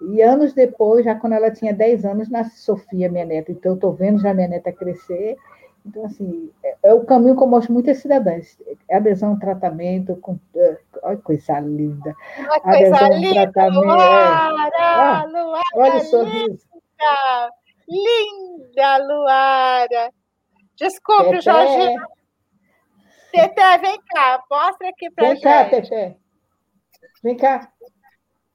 [0.00, 3.52] E anos depois, já quando ela tinha 10 anos, nasce Sofia, minha neta.
[3.52, 5.36] Então, eu estou vendo já minha neta crescer.
[5.86, 8.58] Então, assim, é, é o caminho que eu mostro muitas cidadãs.
[8.88, 12.14] É adesão ao tratamento, com, é, olha que coisa linda.
[12.38, 13.84] Uma coisa adesão linda, tratamento.
[13.84, 16.66] Luara, ah, Luara, olha o sorriso.
[16.74, 17.50] Linda,
[19.06, 20.10] Luara.
[20.76, 21.94] Desculpe, Jorge.
[23.32, 25.42] Tete, vem cá, mostra aqui para gente.
[25.42, 26.16] Vem cá, Tete.
[27.22, 27.68] Vem cá.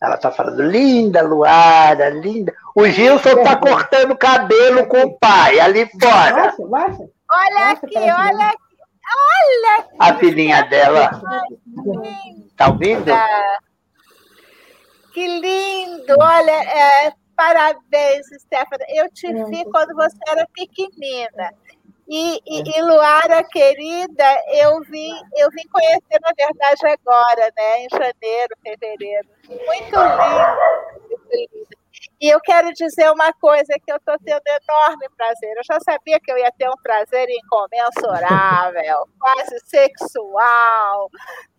[0.02, 2.54] Ela está falando, linda, Luara, linda.
[2.76, 6.54] O Gilson está cortando cabelo com o pai ali fora.
[6.60, 8.66] Olha aqui, olha aqui.
[9.08, 9.96] Olha aqui.
[10.00, 11.10] A filhinha dela.
[12.48, 13.12] Está ouvindo?
[15.14, 16.16] Que lindo.
[16.20, 18.86] Olha, é, parabéns, Stephanie.
[18.90, 21.54] Eu te vi quando você era pequenina.
[22.08, 22.78] E, e, é.
[22.78, 27.80] e, Luara, querida, eu vim, eu vim conhecer, na verdade, agora, né?
[27.80, 29.28] Em janeiro, fevereiro.
[29.48, 31.85] Muito lindo, muito lindo.
[32.20, 35.58] E eu quero dizer uma coisa que eu estou tendo enorme prazer.
[35.58, 41.10] Eu já sabia que eu ia ter um prazer incomensurável, quase sexual,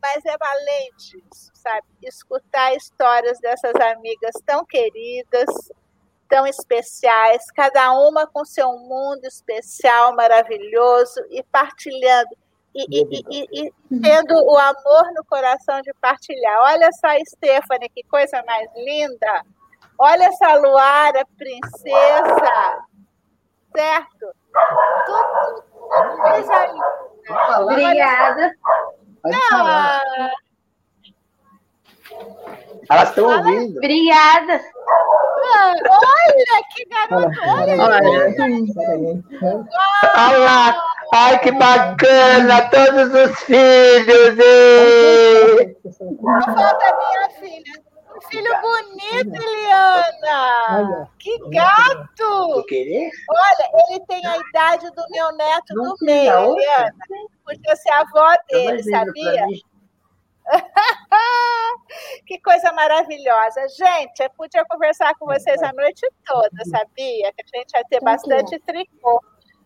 [0.00, 1.86] mas é além disso, sabe?
[2.02, 5.46] Escutar histórias dessas amigas tão queridas,
[6.28, 12.30] tão especiais, cada uma com seu mundo especial, maravilhoso e partilhando.
[12.74, 16.60] E, e, e, e, tendo o amor no coração de partilhar.
[16.60, 19.42] Olha só Stephanie, que coisa mais linda.
[19.98, 22.84] Olha essa Luara, princesa.
[23.74, 24.34] Certo?
[25.06, 27.60] Tudo, tudo coisa linda.
[27.60, 28.52] Obrigada.
[29.24, 30.30] Não,
[32.88, 33.78] elas estão ouvindo.
[33.78, 34.60] Obrigada.
[35.88, 37.40] Olha, que garoto.
[37.46, 38.34] Olha, olha.
[40.16, 40.86] Olha lá.
[41.14, 44.38] Ai, que bacana, todos os filhos.
[44.38, 45.76] E...
[46.02, 47.85] Não falta minha filha.
[48.16, 51.10] Um filho bonito, Eliana.
[51.18, 52.64] Que gato.
[53.28, 56.94] Olha, ele tem a idade do meu neto do meio, Eliana.
[57.44, 59.46] Podia ser a avó dele, sabia?
[62.26, 63.68] que coisa maravilhosa.
[63.68, 67.32] Gente, eu podia conversar com vocês a noite toda, sabia?
[67.32, 69.22] Que a gente vai ter bastante tricô.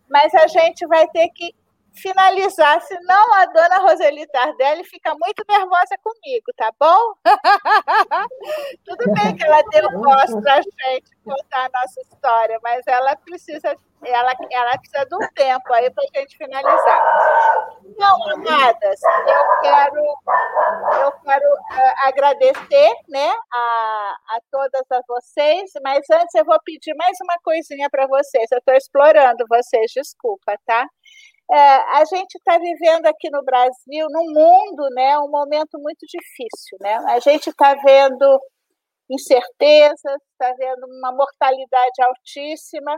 [0.08, 1.54] Mas a gente vai ter que
[1.94, 7.14] finalizar, senão a dona Roseli Tardelli fica muito nervosa comigo, tá bom?
[8.84, 13.16] Tudo bem que ela deu voz para a gente contar a nossa história, mas ela
[13.16, 17.70] precisa, ela, ela precisa de um tempo aí para a gente finalizar.
[17.84, 20.04] Então, amadas, eu quero,
[21.02, 26.94] eu quero uh, agradecer né, a, a todas a vocês, mas antes eu vou pedir
[26.94, 28.50] mais uma coisinha para vocês.
[28.50, 30.86] Eu estou explorando vocês, desculpa, tá?
[31.52, 31.56] É,
[31.98, 36.78] a gente está vivendo aqui no Brasil, no mundo, né, um momento muito difícil.
[36.80, 36.94] Né?
[37.08, 38.40] A gente está vendo
[39.10, 42.96] incertezas, está vendo uma mortalidade altíssima,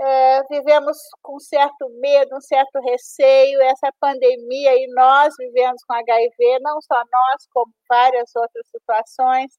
[0.00, 6.58] é, vivemos com certo medo, um certo receio, essa pandemia, e nós vivemos com HIV,
[6.60, 9.52] não só nós, como várias outras situações.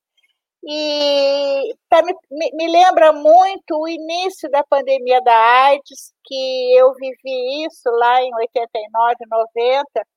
[0.65, 2.13] E tá, me,
[2.53, 5.35] me lembra muito o início da pandemia da
[5.65, 10.07] AIDS, que eu vivi isso lá em 89, 90.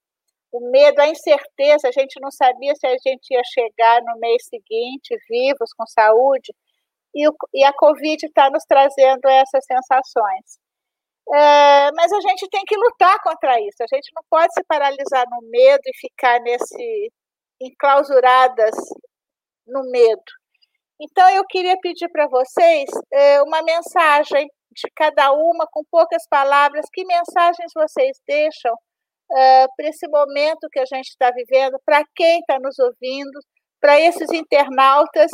[0.52, 4.46] O medo, a incerteza, a gente não sabia se a gente ia chegar no mês
[4.46, 6.54] seguinte vivos, com saúde,
[7.14, 10.58] e, o, e a Covid está nos trazendo essas sensações.
[11.34, 13.82] É, mas a gente tem que lutar contra isso.
[13.82, 17.12] A gente não pode se paralisar no medo e ficar nesse
[17.60, 18.74] enclausuradas
[19.66, 20.22] no medo.
[21.00, 26.86] Então, eu queria pedir para vocês é, uma mensagem de cada uma, com poucas palavras.
[26.92, 28.74] Que mensagens vocês deixam
[29.32, 33.38] é, para esse momento que a gente está vivendo, para quem está nos ouvindo,
[33.80, 35.30] para esses internautas,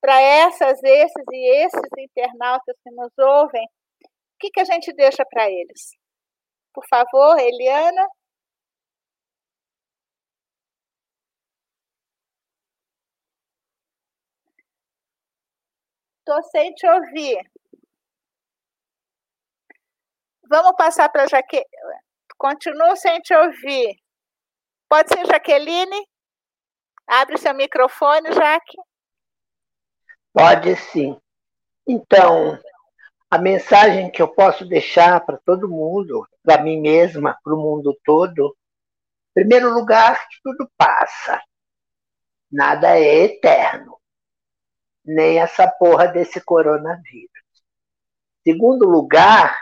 [0.00, 3.64] para essas, esses e esses internautas que nos ouvem?
[3.64, 5.90] O que, que a gente deixa para eles?
[6.72, 8.06] Por favor, Eliana.
[16.20, 17.50] Estou sem te ouvir.
[20.48, 21.64] Vamos passar para Jaque.
[22.36, 23.96] Continuo sem te ouvir.
[24.88, 26.06] Pode ser Jaqueline?
[27.06, 28.76] Abre seu microfone, Jaque.
[30.32, 31.18] Pode sim.
[31.86, 32.58] Então,
[33.30, 37.98] a mensagem que eu posso deixar para todo mundo, para mim mesma, para o mundo
[38.04, 38.56] todo,
[39.30, 41.42] em primeiro lugar, que tudo passa.
[42.52, 43.99] Nada é eterno
[45.04, 47.30] nem essa porra desse coronavírus.
[48.42, 49.56] Segundo lugar,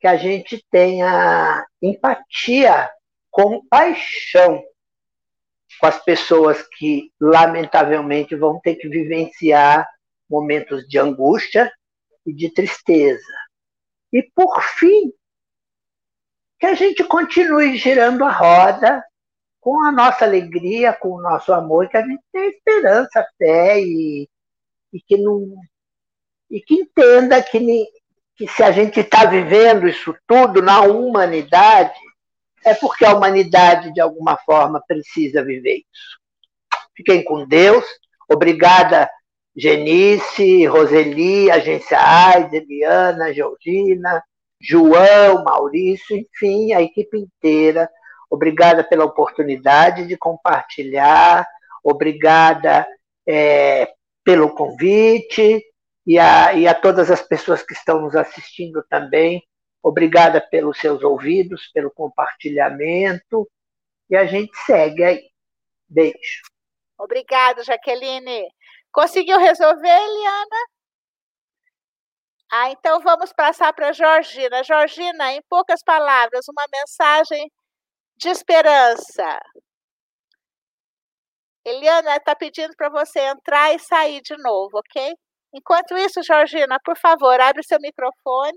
[0.00, 2.90] que a gente tenha empatia,
[3.30, 4.62] compaixão
[5.80, 9.88] com as pessoas que, lamentavelmente, vão ter que vivenciar
[10.28, 11.70] momentos de angústia
[12.26, 13.34] e de tristeza.
[14.12, 15.12] E, por fim,
[16.58, 19.04] que a gente continue girando a roda
[19.68, 24.26] com a nossa alegria, com o nosso amor, que a gente tenha esperança, fé e,
[24.90, 25.46] e que não
[26.50, 27.86] e que entenda que,
[28.34, 32.00] que se a gente está vivendo isso tudo na humanidade,
[32.64, 36.18] é porque a humanidade, de alguma forma, precisa viver isso.
[36.96, 37.84] Fiquem com Deus.
[38.26, 39.10] Obrigada,
[39.54, 44.24] Genice, Roseli, Agência AIDS, Eliana, Georgina,
[44.58, 47.86] João, Maurício, enfim, a equipe inteira
[48.30, 51.48] Obrigada pela oportunidade de compartilhar,
[51.82, 52.86] obrigada
[53.26, 55.64] é, pelo convite
[56.06, 59.42] e a, e a todas as pessoas que estão nos assistindo também.
[59.82, 63.48] Obrigada pelos seus ouvidos, pelo compartilhamento
[64.10, 65.30] e a gente segue aí.
[65.88, 66.42] Beijo.
[66.98, 68.48] Obrigada, Jaqueline.
[68.92, 70.66] Conseguiu resolver, Eliana?
[72.50, 74.64] Ah, então vamos passar para a Georgina.
[74.64, 77.50] Georgina, em poucas palavras, uma mensagem
[78.18, 79.40] de esperança.
[81.64, 85.14] Eliana está pedindo para você entrar e sair de novo, ok?
[85.54, 88.56] Enquanto isso, Georgina, por favor, abre seu microfone.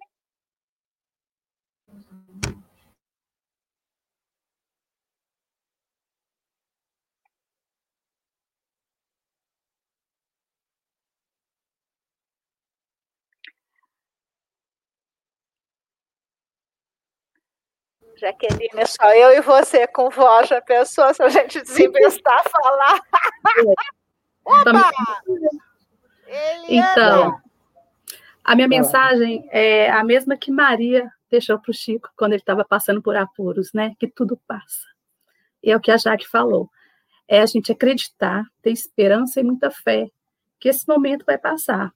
[18.17, 23.01] Jaqueline, só eu e você com voz já pensou se a gente desinvestar a falar.
[24.45, 24.91] Opa!
[26.67, 27.41] Então,
[28.43, 32.65] a minha mensagem é a mesma que Maria deixou para o Chico quando ele estava
[32.65, 33.93] passando por apuros, né?
[33.99, 34.87] Que tudo passa.
[35.63, 36.69] E é o que a Jaque falou.
[37.27, 40.09] É a gente acreditar, ter esperança e muita fé
[40.59, 41.93] que esse momento vai passar.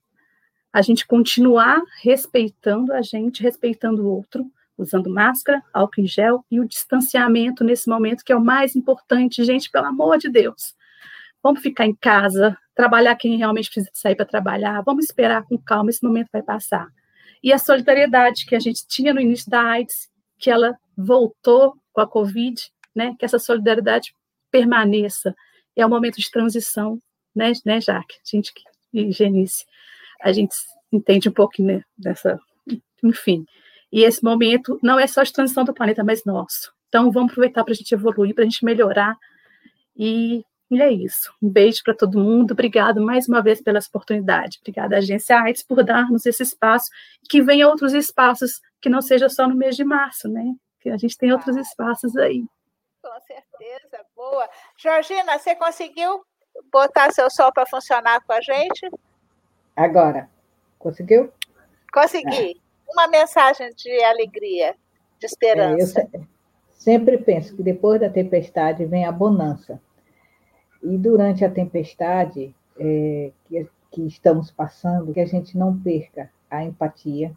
[0.72, 6.60] A gente continuar respeitando a gente, respeitando o outro, usando máscara, álcool em gel e
[6.60, 10.74] o distanciamento nesse momento, que é o mais importante, gente, pelo amor de Deus.
[11.42, 15.90] Vamos ficar em casa, trabalhar quem realmente precisa sair para trabalhar, vamos esperar com calma,
[15.90, 16.88] esse momento vai passar.
[17.42, 20.08] E a solidariedade que a gente tinha no início da AIDS,
[20.38, 22.60] que ela voltou com a Covid,
[22.94, 24.14] né, que essa solidariedade
[24.50, 25.34] permaneça.
[25.74, 27.00] É um momento de transição,
[27.34, 28.16] né, né Jaque?
[28.24, 28.52] Gente,
[28.92, 29.64] e Genice,
[30.22, 30.54] a gente
[30.90, 32.40] entende um pouco né, dessa,
[33.02, 33.44] enfim.
[33.96, 36.70] E esse momento não é só de transição do planeta, mas nosso.
[36.86, 39.16] Então, vamos aproveitar para a gente evoluir, para a gente melhorar.
[39.96, 41.32] E, e é isso.
[41.42, 42.50] Um beijo para todo mundo.
[42.50, 44.58] Obrigado mais uma vez pela oportunidade.
[44.60, 46.90] Obrigada, Agência AIDS, por dar-nos esse espaço.
[47.26, 50.44] Que venha outros espaços, que não seja só no mês de março, né?
[50.78, 52.44] Que a gente tem outros espaços aí.
[53.00, 54.46] Com certeza, boa.
[54.76, 56.22] Georgina, você conseguiu
[56.70, 58.90] botar seu sol para funcionar com a gente?
[59.74, 60.28] Agora.
[60.78, 61.32] Conseguiu?
[61.90, 62.60] Consegui.
[62.60, 64.74] É uma mensagem de alegria,
[65.18, 66.00] de esperança.
[66.00, 66.26] É, eu
[66.72, 69.80] sempre penso que depois da tempestade vem a bonança.
[70.82, 76.64] E durante a tempestade é, que, que estamos passando, que a gente não perca a
[76.64, 77.32] empatia,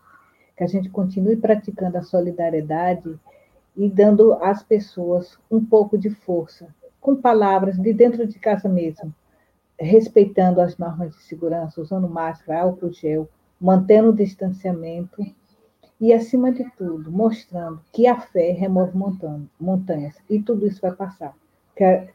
[0.56, 3.20] que a gente continue praticando a solidariedade
[3.76, 6.68] e dando às pessoas um pouco de força,
[7.00, 9.14] com palavras de dentro de casa mesmo,
[9.80, 13.30] respeitando as normas de segurança, usando máscara, álcool gel,
[13.60, 15.24] mantendo o distanciamento
[16.00, 18.98] e, acima de tudo, mostrando que a fé remove
[19.60, 21.36] montanhas e tudo isso vai passar.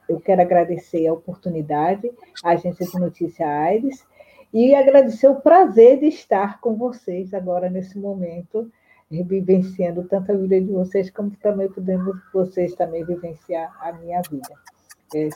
[0.09, 2.11] Eu quero agradecer a oportunidade,
[2.43, 4.05] a Agência de Notícia Aires,
[4.53, 8.70] e agradecer o prazer de estar com vocês agora nesse momento,
[9.11, 14.55] vivenciando tanto a vida de vocês, como também podemos vocês também vivenciar a minha vida.
[15.14, 15.28] É,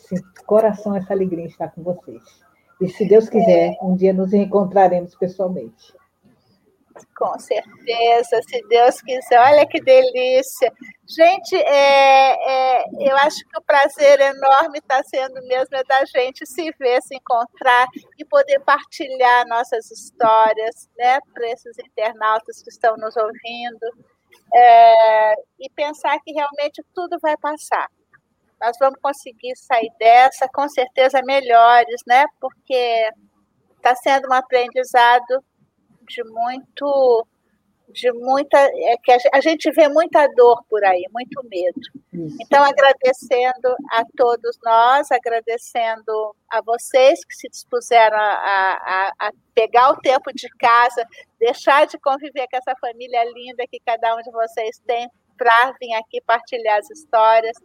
[0.47, 2.23] coração, essa alegria estar com vocês.
[2.81, 5.93] E se Deus quiser, um dia nos encontraremos pessoalmente.
[7.17, 9.41] Com certeza, se Deus quiser.
[9.41, 10.73] Olha que delícia.
[11.07, 16.47] Gente, é, é, eu acho que o prazer enorme está sendo mesmo é da gente
[16.47, 17.87] se ver, se encontrar
[18.19, 24.09] e poder partilhar nossas histórias né, para esses internautas que estão nos ouvindo.
[24.55, 27.89] É, e pensar que realmente tudo vai passar.
[28.61, 32.25] Nós vamos conseguir sair dessa, com certeza melhores, né?
[32.41, 33.11] Porque
[33.77, 35.45] está sendo um aprendizado
[36.09, 37.27] de muito
[37.91, 41.81] de muita é que a gente vê muita dor por aí, muito medo.
[42.13, 42.37] Isso.
[42.41, 49.91] Então agradecendo a todos nós, agradecendo a vocês que se dispuseram a, a, a pegar
[49.91, 51.05] o tempo de casa,
[51.39, 55.95] deixar de conviver com essa família linda que cada um de vocês tem para vir
[55.95, 57.57] aqui partilhar as histórias.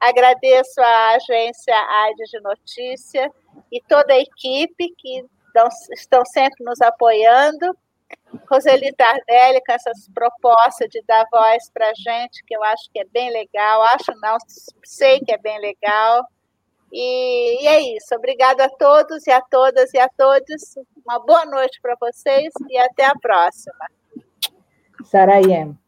[0.00, 3.30] Agradeço a agência AIDS de Notícia
[3.72, 5.24] e toda a equipe que
[5.92, 7.74] estão sempre nos apoiando
[8.50, 13.04] Roseli Tardelli com essas propostas de dar voz para gente, que eu acho que é
[13.04, 14.36] bem legal, acho não,
[14.84, 16.24] sei que é bem legal.
[16.92, 18.14] E, e é isso.
[18.16, 20.74] Obrigada a todos e a todas e a todos.
[21.06, 23.86] Uma boa noite para vocês e até a próxima.
[25.04, 25.79] Sarayem.